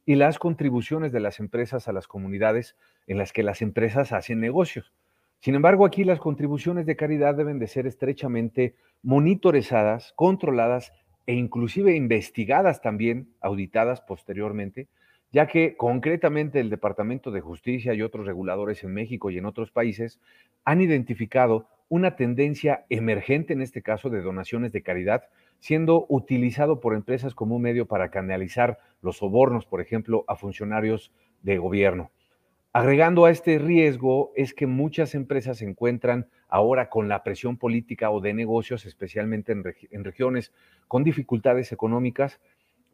y 0.07 0.15
las 0.17 0.39
contribuciones 0.39 1.13
de 1.13 1.21
las 1.21 1.41
empresas 1.41 1.89
a 1.89 1.93
las 1.93 2.07
comunidades 2.07 2.77
en 3.07 3.19
las 3.19 3.33
que 3.33 3.43
las 3.43 3.63
empresas 3.63 4.13
hacen 4.13 4.41
negocios. 4.41 4.93
Sin 5.43 5.57
embargo, 5.57 5.85
aquí 5.85 6.05
las 6.05 6.21
contribuciones 6.21 6.87
de 6.87 6.95
caridad 6.95 7.35
deben 7.35 7.59
de 7.59 7.67
ser 7.67 7.89
estrechamente 7.89 8.77
monitorizadas, 9.03 10.13
controladas 10.15 10.93
e 11.27 11.35
inclusive 11.35 11.97
investigadas 11.97 12.81
también, 12.81 13.35
auditadas 13.41 14.03
posteriormente, 14.03 14.87
ya 15.33 15.49
que 15.49 15.77
concretamente 15.77 16.61
el 16.61 16.71
Departamento 16.71 17.33
de 17.33 17.41
Justicia 17.41 17.93
y 17.93 18.03
otros 18.03 18.25
reguladores 18.25 18.85
en 18.85 18.95
México 18.95 19.31
y 19.31 19.39
en 19.39 19.47
otros 19.47 19.73
países 19.73 20.21
han 20.65 20.81
identificado 20.81 21.67
una 21.89 22.15
tendencia 22.15 22.87
emergente 22.89 23.53
en 23.53 23.63
este 23.63 23.83
caso 23.83 24.11
de 24.11 24.23
donaciones 24.23 24.71
de 24.71 24.85
caridad 24.85 25.25
siendo 25.59 26.07
utilizado 26.09 26.79
por 26.79 26.95
empresas 26.95 27.35
como 27.35 27.57
un 27.57 27.63
medio 27.63 27.87
para 27.87 28.13
canalizar 28.13 28.79
los 29.01 29.17
sobornos, 29.17 29.67
por 29.67 29.81
ejemplo, 29.81 30.25
a 30.29 30.37
funcionarios 30.37 31.11
de 31.43 31.59
gobierno. 31.59 32.13
Agregando 32.75 33.27
a 33.27 33.31
este 33.31 33.59
riesgo 33.59 34.33
es 34.35 34.55
que 34.55 34.67
muchas 34.67 35.15
empresas 35.15 35.59
se 35.59 35.67
encuentran 35.67 36.29
ahora 36.49 36.89
con 36.89 37.07
la 37.07 37.23
presión 37.23 37.59
política 37.59 38.11
o 38.11 38.23
de 38.23 38.33
negocios, 38.33 38.87
especialmente 38.87 39.53
en, 39.53 40.05
regiones 40.05 40.55
con 40.89 41.05
dificultades 41.05 41.71
económicas, 41.73 42.41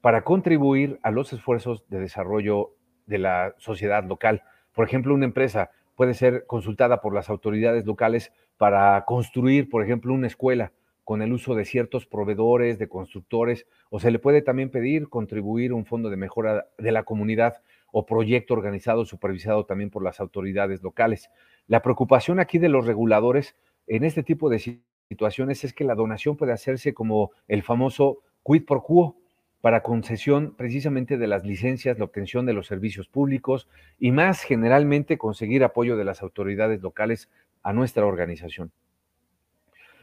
para 0.01 0.25
contribuir 0.25 0.99
a 1.05 1.13
los 1.13 1.33
esfuerzos 1.33 1.89
de 1.89 2.01
desarrollo 2.01 2.75
de 3.07 3.19
la 3.19 3.55
sociedad 3.59 4.03
local. 4.03 4.43
Por 4.75 4.85
ejemplo, 4.85 5.15
una 5.15 5.27
empresa 5.27 5.71
puede 5.95 6.15
ser 6.15 6.45
consultada 6.47 7.01
por 7.01 7.15
las 7.15 7.31
autoridades 7.31 7.87
locales 7.87 8.33
para 8.57 9.05
construir, 9.05 9.69
por 9.69 9.85
ejemplo, 9.85 10.13
una 10.13 10.27
escuela 10.27 10.73
con 11.05 11.23
el 11.23 11.33
uso 11.33 11.55
de 11.55 11.65
ciertos 11.65 12.05
proveedores, 12.05 12.81
de 12.81 12.89
constructores, 12.89 13.67
o 13.91 14.01
se 14.01 14.11
le 14.11 14.19
puede 14.19 14.43
también 14.43 14.71
pedir 14.71 15.09
contribuir 15.09 15.73
un 15.73 15.87
fondo 15.87 16.11
de 16.11 16.17
mejora 16.17 16.67
de 16.79 16.93
la 16.93 17.05
comunidad 17.05 17.63
o 17.91 18.07
proyecto 18.07 18.55
organizado, 18.55 19.05
supervisado 19.05 19.65
también 19.65 19.91
por 19.91 20.03
las 20.03 20.21
autoridades 20.21 20.83
locales. 20.83 21.31
La 21.67 21.83
preocupación 21.83 22.41
aquí 22.41 22.59
de 22.59 22.69
los 22.69 22.87
reguladores 22.87 23.57
en 23.87 24.05
este 24.05 24.23
tipo 24.23 24.51
de 24.51 24.81
situaciones 25.09 25.65
es 25.65 25.73
que 25.73 25.85
la 25.85 25.95
donación 25.95 26.37
puede 26.37 26.53
hacerse 26.53 26.95
como 26.95 27.31
el 27.47 27.63
famoso 27.63 28.19
quid 28.45 28.65
pro 28.65 28.83
quo 28.83 29.17
para 29.61 29.83
concesión 29.83 30.55
precisamente 30.57 31.19
de 31.19 31.27
las 31.27 31.45
licencias, 31.45 31.99
la 31.99 32.05
obtención 32.05 32.47
de 32.47 32.53
los 32.53 32.67
servicios 32.67 33.09
públicos 33.09 33.69
y 33.99 34.13
más 34.13 34.43
generalmente 34.43 35.19
conseguir 35.19 35.65
apoyo 35.65 35.97
de 35.97 36.05
las 36.05 36.23
autoridades 36.23 36.81
locales 36.83 37.29
a 37.63 37.73
nuestra 37.73 38.07
organización. 38.07 38.71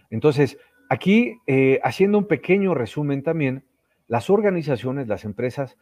Entonces, 0.09 0.57
Aquí, 0.87 1.39
eh, 1.47 1.79
haciendo 1.83 2.19
un 2.19 2.27
pequeño 2.27 2.75
resumen 2.75 3.23
también, 3.23 3.63
las 4.07 4.29
organizaciones, 4.29 5.07
las 5.07 5.25
empresas, 5.25 5.77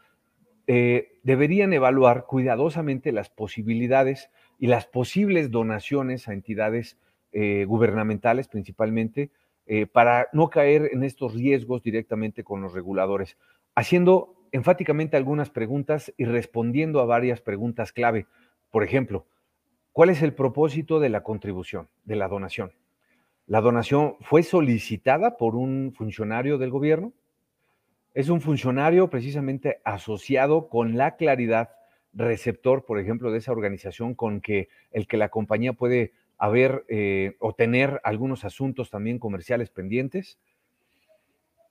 eh, 0.67 1.19
deberían 1.23 1.73
evaluar 1.73 2.25
cuidadosamente 2.25 3.11
las 3.11 3.29
posibilidades 3.29 4.29
y 4.59 4.67
las 4.67 4.85
posibles 4.85 5.51
donaciones 5.51 6.27
a 6.27 6.33
entidades 6.33 6.97
eh, 7.31 7.65
gubernamentales 7.65 8.47
principalmente, 8.47 9.31
para 9.93 10.27
no 10.33 10.49
caer 10.49 10.89
en 10.91 11.05
estos 11.05 11.33
riesgos 11.35 11.81
directamente 11.81 12.43
con 12.43 12.61
los 12.61 12.73
reguladores, 12.73 13.37
haciendo 13.75 14.35
enfáticamente 14.53 15.17
algunas 15.17 15.49
preguntas 15.49 16.13
y 16.15 16.25
respondiendo 16.25 16.99
a 16.99 17.05
varias 17.05 17.41
preguntas 17.41 17.91
clave. 17.91 18.27
Por 18.71 18.83
ejemplo, 18.83 19.25
¿cuál 19.91 20.09
es 20.09 20.21
el 20.21 20.33
propósito 20.33 20.99
de 20.99 21.09
la 21.09 21.23
contribución, 21.23 21.89
de 22.05 22.15
la 22.15 22.27
donación? 22.27 22.71
La 23.47 23.59
donación 23.61 24.15
fue 24.21 24.43
solicitada 24.43 25.37
por 25.37 25.55
un 25.55 25.91
funcionario 25.95 26.57
del 26.57 26.69
gobierno. 26.69 27.13
Es 28.13 28.29
un 28.29 28.41
funcionario 28.41 29.09
precisamente 29.09 29.81
asociado 29.83 30.69
con 30.69 30.97
la 30.97 31.15
claridad 31.15 31.71
receptor, 32.13 32.85
por 32.85 32.99
ejemplo, 32.99 33.31
de 33.31 33.39
esa 33.39 33.51
organización 33.51 34.13
con 34.13 34.39
que 34.39 34.69
el 34.91 35.07
que 35.07 35.17
la 35.17 35.29
compañía 35.29 35.73
puede 35.73 36.13
haber 36.37 36.85
eh, 36.89 37.35
o 37.39 37.53
tener 37.53 38.01
algunos 38.03 38.45
asuntos 38.45 38.89
también 38.89 39.17
comerciales 39.17 39.71
pendientes. 39.71 40.37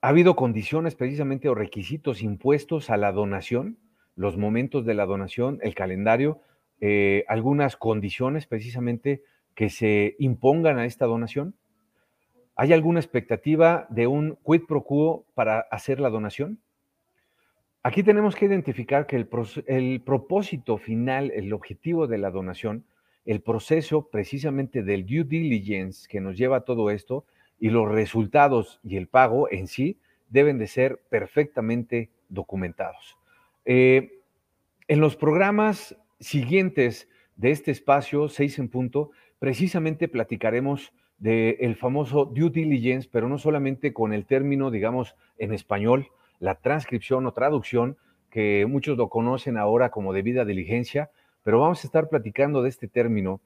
Ha 0.00 0.09
habido 0.09 0.35
condiciones 0.35 0.96
precisamente 0.96 1.48
o 1.48 1.55
requisitos 1.55 2.22
impuestos 2.22 2.90
a 2.90 2.96
la 2.96 3.12
donación, 3.12 3.78
los 4.16 4.37
momentos 4.37 4.85
de 4.85 4.94
la 4.94 5.07
donación, 5.07 5.61
el 5.62 5.74
calendario, 5.76 6.40
eh, 6.81 7.24
algunas 7.28 7.76
condiciones 7.76 8.46
precisamente 8.46 9.22
que 9.55 9.70
se 9.70 10.16
impongan 10.18 10.78
a 10.78 10.87
esta 10.87 11.07
donación. 11.07 11.55
¿Hay 12.62 12.72
alguna 12.72 13.01
expectativa 13.01 13.88
de 13.90 14.07
un 14.07 14.38
quid 14.46 14.66
pro 14.68 14.85
quo 14.85 15.27
para 15.35 15.62
hacer 15.72 15.98
la 15.98 16.11
donación? 16.11 16.61
Aquí 17.83 18.05
tenemos 18.05 18.37
que 18.37 18.44
identificar 18.44 19.09
que 19.09 19.16
el, 19.16 20.01
propósito 20.05 20.79
final, 20.79 21.33
el 21.33 21.53
objetivo 21.55 22.07
de 22.07 22.18
la 22.18 22.31
donación, 22.31 22.85
el 23.27 23.40
proceso 23.40 24.07
precisamente 24.11 24.85
del 24.85 25.05
due 25.05 25.25
diligence 25.25 26.07
que 26.09 26.20
nos 26.20 26.38
lleva 26.38 26.59
a 26.59 26.61
todo 26.61 26.90
esto 26.90 27.25
y 27.59 27.70
los 27.70 27.90
resultados 27.90 28.79
y 28.85 28.96
el 28.96 29.09
pago 29.09 29.51
en 29.51 29.66
sí 29.66 29.98
deben 30.29 30.59
de 30.59 30.68
ser 30.68 31.01
perfectamente 31.11 32.11
documentados. 32.29 33.18
Eh, 33.64 34.20
en 34.87 35.01
los 35.01 35.16
programas 35.16 35.96
siguientes 36.20 37.09
de 37.35 37.51
este 37.51 37.72
espacio, 37.72 38.29
6 38.29 38.61
en 38.61 38.68
punto, 38.68 39.11
precisamente 39.40 40.07
platicaremos 40.07 40.92
del 41.22 41.76
famoso 41.76 42.24
due 42.24 42.50
diligence, 42.50 43.08
pero 43.11 43.28
no 43.28 43.38
solamente 43.38 43.92
con 43.92 44.12
el 44.12 44.26
término, 44.26 44.72
digamos, 44.72 45.14
en 45.38 45.52
español, 45.52 46.08
la 46.40 46.56
transcripción 46.56 47.24
o 47.26 47.32
traducción, 47.32 47.96
que 48.28 48.66
muchos 48.68 48.98
lo 48.98 49.08
conocen 49.08 49.56
ahora 49.56 49.90
como 49.90 50.12
debida 50.12 50.44
diligencia, 50.44 51.11
pero 51.44 51.61
vamos 51.61 51.85
a 51.85 51.87
estar 51.87 52.08
platicando 52.08 52.61
de 52.62 52.70
este 52.70 52.88
término, 52.88 53.40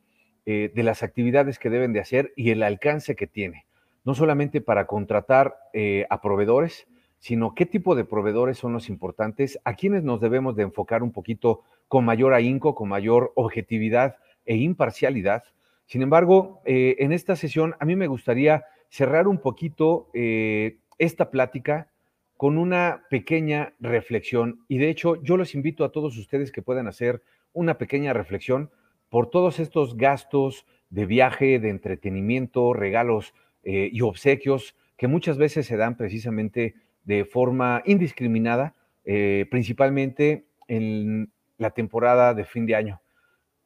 eh, 0.46 0.72
de 0.74 0.82
las 0.82 1.02
actividades 1.02 1.58
que 1.58 1.68
deben 1.68 1.92
de 1.92 2.00
hacer 2.00 2.32
y 2.34 2.50
el 2.50 2.62
alcance 2.62 3.14
que 3.14 3.26
tiene, 3.26 3.66
no 4.04 4.14
solamente 4.14 4.62
para 4.62 4.86
contratar 4.86 5.58
eh, 5.74 6.06
a 6.08 6.22
proveedores, 6.22 6.86
sino 7.18 7.54
qué 7.54 7.66
tipo 7.66 7.94
de 7.94 8.04
proveedores 8.04 8.56
son 8.56 8.72
los 8.72 8.88
importantes, 8.88 9.58
a 9.64 9.74
quienes 9.74 10.02
nos 10.02 10.22
debemos 10.22 10.56
de 10.56 10.62
enfocar 10.62 11.02
un 11.02 11.12
poquito 11.12 11.60
con 11.88 12.06
mayor 12.06 12.32
ahínco, 12.32 12.74
con 12.74 12.88
mayor 12.88 13.32
objetividad 13.34 14.16
e 14.46 14.56
imparcialidad. 14.56 15.44
Sin 15.86 16.02
embargo, 16.02 16.60
eh, 16.64 16.96
en 16.98 17.12
esta 17.12 17.36
sesión 17.36 17.74
a 17.80 17.84
mí 17.84 17.96
me 17.96 18.06
gustaría 18.06 18.64
cerrar 18.90 19.26
un 19.26 19.38
poquito 19.38 20.10
esta 20.12 21.30
plática 21.30 21.90
con 22.36 22.58
una 22.58 23.04
pequeña 23.10 23.74
reflexión. 23.80 24.64
Y 24.68 24.78
de 24.78 24.90
hecho, 24.90 25.22
yo 25.22 25.36
los 25.36 25.54
invito 25.54 25.84
a 25.84 25.92
todos 25.92 26.16
ustedes 26.16 26.52
que 26.52 26.62
puedan 26.62 26.86
hacer 26.86 27.22
una 27.52 27.78
pequeña 27.78 28.12
reflexión 28.12 28.70
por 29.08 29.30
todos 29.30 29.60
estos 29.60 29.96
gastos 29.96 30.66
de 30.90 31.06
viaje, 31.06 31.58
de 31.58 31.70
entretenimiento, 31.70 32.72
regalos 32.72 33.34
eh, 33.62 33.88
y 33.92 34.02
obsequios 34.02 34.76
que 34.96 35.08
muchas 35.08 35.38
veces 35.38 35.66
se 35.66 35.76
dan 35.76 35.96
precisamente 35.96 36.74
de 37.04 37.24
forma 37.24 37.82
indiscriminada, 37.86 38.74
eh, 39.04 39.46
principalmente 39.50 40.46
en 40.68 41.32
la 41.58 41.70
temporada 41.70 42.34
de 42.34 42.44
fin 42.44 42.66
de 42.66 42.74
año. 42.74 43.00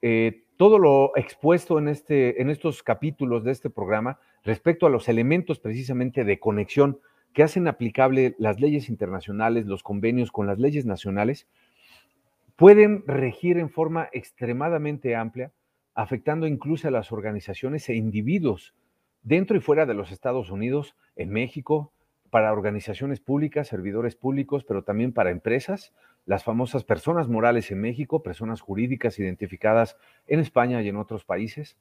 Eh, 0.02 0.44
todo 0.60 0.78
lo 0.78 1.12
expuesto 1.16 1.78
en, 1.78 1.88
este, 1.88 2.42
en 2.42 2.50
estos 2.50 2.82
capítulos 2.82 3.44
de 3.44 3.50
este 3.50 3.70
programa 3.70 4.18
respecto 4.44 4.84
a 4.84 4.90
los 4.90 5.08
elementos 5.08 5.58
precisamente 5.58 6.22
de 6.22 6.38
conexión 6.38 7.00
que 7.32 7.42
hacen 7.42 7.66
aplicable 7.66 8.34
las 8.38 8.60
leyes 8.60 8.90
internacionales, 8.90 9.64
los 9.64 9.82
convenios 9.82 10.30
con 10.30 10.46
las 10.46 10.58
leyes 10.58 10.84
nacionales, 10.84 11.48
pueden 12.56 13.04
regir 13.06 13.56
en 13.56 13.70
forma 13.70 14.10
extremadamente 14.12 15.16
amplia, 15.16 15.50
afectando 15.94 16.46
incluso 16.46 16.88
a 16.88 16.90
las 16.90 17.10
organizaciones 17.10 17.88
e 17.88 17.94
individuos 17.94 18.74
dentro 19.22 19.56
y 19.56 19.60
fuera 19.60 19.86
de 19.86 19.94
los 19.94 20.12
Estados 20.12 20.50
Unidos, 20.50 20.94
en 21.16 21.30
México, 21.30 21.90
para 22.28 22.52
organizaciones 22.52 23.18
públicas, 23.18 23.68
servidores 23.68 24.14
públicos, 24.14 24.64
pero 24.64 24.82
también 24.82 25.14
para 25.14 25.30
empresas, 25.30 25.94
las 26.26 26.44
famosas 26.44 26.84
personas 26.84 27.28
morales 27.28 27.70
en 27.70 27.80
México, 27.80 28.22
personas 28.22 28.60
jurídicas 28.60 29.18
identificadas 29.18 29.96
en 30.26 30.40
España 30.40 30.82
y 30.82 30.88
en 30.88 30.96
otros 30.96 31.24
países, 31.24 31.76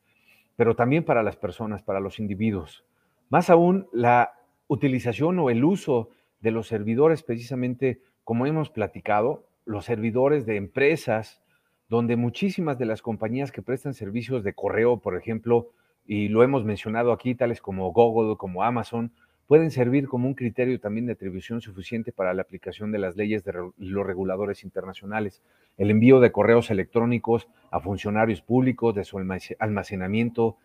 pero 0.56 0.76
también 0.76 1.04
para 1.04 1.24
las 1.24 1.38
personas, 1.38 1.84
para 1.84 2.00
los 2.00 2.20
individuos. 2.20 2.86
Más 3.30 3.50
aún, 3.50 3.88
la 3.94 4.34
utilización 4.68 5.40
o 5.40 5.50
el 5.50 5.64
uso 5.64 6.10
de 6.42 6.52
los 6.52 6.68
servidores, 6.68 7.24
precisamente 7.24 8.02
como 8.24 8.46
hemos 8.46 8.70
platicado, 8.70 9.46
los 9.66 9.86
servidores 9.86 10.46
de 10.46 10.56
empresas, 10.56 11.42
donde 11.90 12.16
muchísimas 12.16 12.78
de 12.78 12.86
las 12.86 13.02
compañías 13.02 13.52
que 13.52 13.62
prestan 13.62 13.94
servicios 13.94 14.44
de 14.44 14.54
correo, 14.54 14.98
por 14.98 15.18
ejemplo, 15.18 15.72
y 16.06 16.28
lo 16.28 16.44
hemos 16.44 16.64
mencionado 16.64 17.12
aquí, 17.12 17.36
tales 17.36 17.62
como 17.62 17.92
Google, 17.92 18.36
como 18.38 18.64
Amazon, 18.64 19.12
pueden 19.50 19.72
servir 19.72 20.08
como 20.08 20.28
un 20.28 20.36
criterio 20.36 20.80
también 20.80 21.08
de 21.08 21.14
atribución 21.14 21.60
suficiente 21.60 22.12
para 22.12 22.36
la 22.36 22.44
aplicación 22.44 22.92
de 22.92 23.00
las 23.00 23.16
leyes 23.16 23.44
de 23.44 23.52
los 23.80 24.06
reguladores 24.06 24.64
internacionales. 24.64 25.42
El 25.76 25.90
envío 25.90 26.20
de 26.20 26.32
correos 26.32 26.70
electrónicos 26.70 27.50
a 27.72 27.80
funcionarios 27.80 28.44
públicos, 28.44 28.94
de 28.94 29.04
su 29.04 29.18
almacenamiento, 29.18 30.58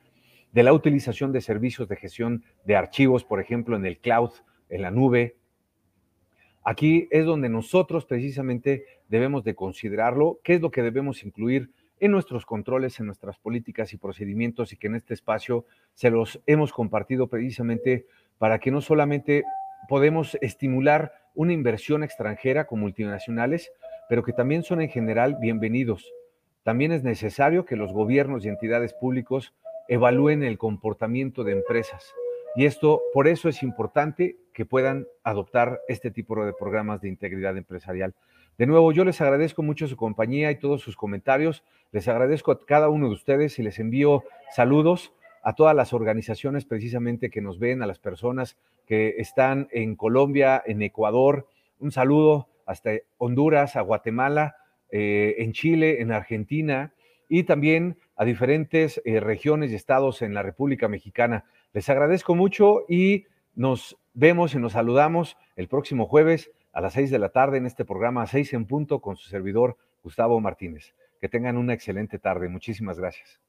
de 0.52 0.62
la 0.64 0.74
utilización 0.74 1.32
de 1.32 1.40
servicios 1.40 1.88
de 1.88 1.96
gestión 1.96 2.44
de 2.66 2.76
archivos, 2.76 3.24
por 3.24 3.40
ejemplo, 3.40 3.74
en 3.74 3.86
el 3.86 3.96
cloud, 4.00 4.32
en 4.68 4.82
la 4.82 4.90
nube. 4.90 5.38
Aquí 6.62 7.08
es 7.10 7.24
donde 7.24 7.48
nosotros 7.48 8.04
precisamente 8.04 8.84
debemos 9.08 9.44
de 9.44 9.54
considerarlo, 9.54 10.40
qué 10.44 10.56
es 10.56 10.60
lo 10.60 10.70
que 10.70 10.82
debemos 10.82 11.24
incluir 11.24 11.70
en 12.00 12.10
nuestros 12.10 12.44
controles, 12.44 13.00
en 13.00 13.06
nuestras 13.06 13.38
políticas 13.38 13.94
y 13.94 13.96
procedimientos 13.96 14.74
y 14.74 14.76
que 14.76 14.88
en 14.88 14.96
este 14.96 15.14
espacio 15.14 15.64
se 15.94 16.10
los 16.10 16.38
hemos 16.44 16.70
compartido 16.70 17.28
precisamente 17.28 18.06
para 18.38 18.58
que 18.58 18.70
no 18.70 18.80
solamente 18.80 19.44
podemos 19.88 20.36
estimular 20.40 21.12
una 21.34 21.52
inversión 21.52 22.02
extranjera 22.02 22.66
con 22.66 22.80
multinacionales, 22.80 23.72
pero 24.08 24.22
que 24.22 24.32
también 24.32 24.62
son 24.62 24.80
en 24.80 24.88
general 24.88 25.36
bienvenidos. 25.40 26.12
También 26.62 26.92
es 26.92 27.02
necesario 27.02 27.64
que 27.64 27.76
los 27.76 27.92
gobiernos 27.92 28.44
y 28.44 28.48
entidades 28.48 28.94
públicos 28.94 29.52
evalúen 29.88 30.42
el 30.42 30.58
comportamiento 30.58 31.44
de 31.44 31.52
empresas. 31.52 32.14
Y 32.56 32.66
esto, 32.66 33.02
por 33.12 33.26
eso 33.26 33.48
es 33.48 33.62
importante 33.62 34.36
que 34.52 34.64
puedan 34.64 35.06
adoptar 35.24 35.80
este 35.88 36.10
tipo 36.10 36.44
de 36.44 36.52
programas 36.52 37.00
de 37.00 37.08
integridad 37.08 37.56
empresarial. 37.56 38.14
De 38.56 38.66
nuevo, 38.66 38.92
yo 38.92 39.04
les 39.04 39.20
agradezco 39.20 39.62
mucho 39.62 39.88
su 39.88 39.96
compañía 39.96 40.50
y 40.52 40.58
todos 40.58 40.80
sus 40.80 40.96
comentarios. 40.96 41.64
Les 41.90 42.06
agradezco 42.06 42.52
a 42.52 42.64
cada 42.64 42.88
uno 42.88 43.08
de 43.08 43.14
ustedes 43.14 43.58
y 43.58 43.64
les 43.64 43.80
envío 43.80 44.22
saludos 44.54 45.12
a 45.44 45.52
todas 45.54 45.76
las 45.76 45.92
organizaciones 45.92 46.64
precisamente 46.64 47.30
que 47.30 47.42
nos 47.42 47.58
ven, 47.58 47.82
a 47.82 47.86
las 47.86 47.98
personas 47.98 48.56
que 48.86 49.16
están 49.18 49.68
en 49.70 49.94
Colombia, 49.94 50.62
en 50.64 50.82
Ecuador. 50.82 51.46
Un 51.78 51.92
saludo 51.92 52.48
hasta 52.66 52.92
Honduras, 53.18 53.76
a 53.76 53.82
Guatemala, 53.82 54.56
eh, 54.90 55.36
en 55.38 55.52
Chile, 55.52 56.00
en 56.00 56.12
Argentina 56.12 56.94
y 57.28 57.44
también 57.44 57.98
a 58.16 58.24
diferentes 58.24 59.02
eh, 59.04 59.20
regiones 59.20 59.70
y 59.70 59.74
estados 59.74 60.22
en 60.22 60.32
la 60.32 60.42
República 60.42 60.88
Mexicana. 60.88 61.44
Les 61.74 61.88
agradezco 61.90 62.34
mucho 62.34 62.84
y 62.88 63.26
nos 63.54 63.98
vemos 64.14 64.54
y 64.54 64.58
nos 64.58 64.72
saludamos 64.72 65.36
el 65.56 65.68
próximo 65.68 66.06
jueves 66.06 66.50
a 66.72 66.80
las 66.80 66.94
seis 66.94 67.10
de 67.10 67.18
la 67.18 67.28
tarde 67.28 67.58
en 67.58 67.66
este 67.66 67.84
programa 67.84 68.26
seis 68.26 68.52
en 68.54 68.66
punto 68.66 69.00
con 69.00 69.16
su 69.16 69.28
servidor 69.28 69.76
Gustavo 70.02 70.40
Martínez. 70.40 70.94
Que 71.20 71.28
tengan 71.28 71.56
una 71.58 71.74
excelente 71.74 72.18
tarde. 72.18 72.48
Muchísimas 72.48 72.98
gracias. 72.98 73.40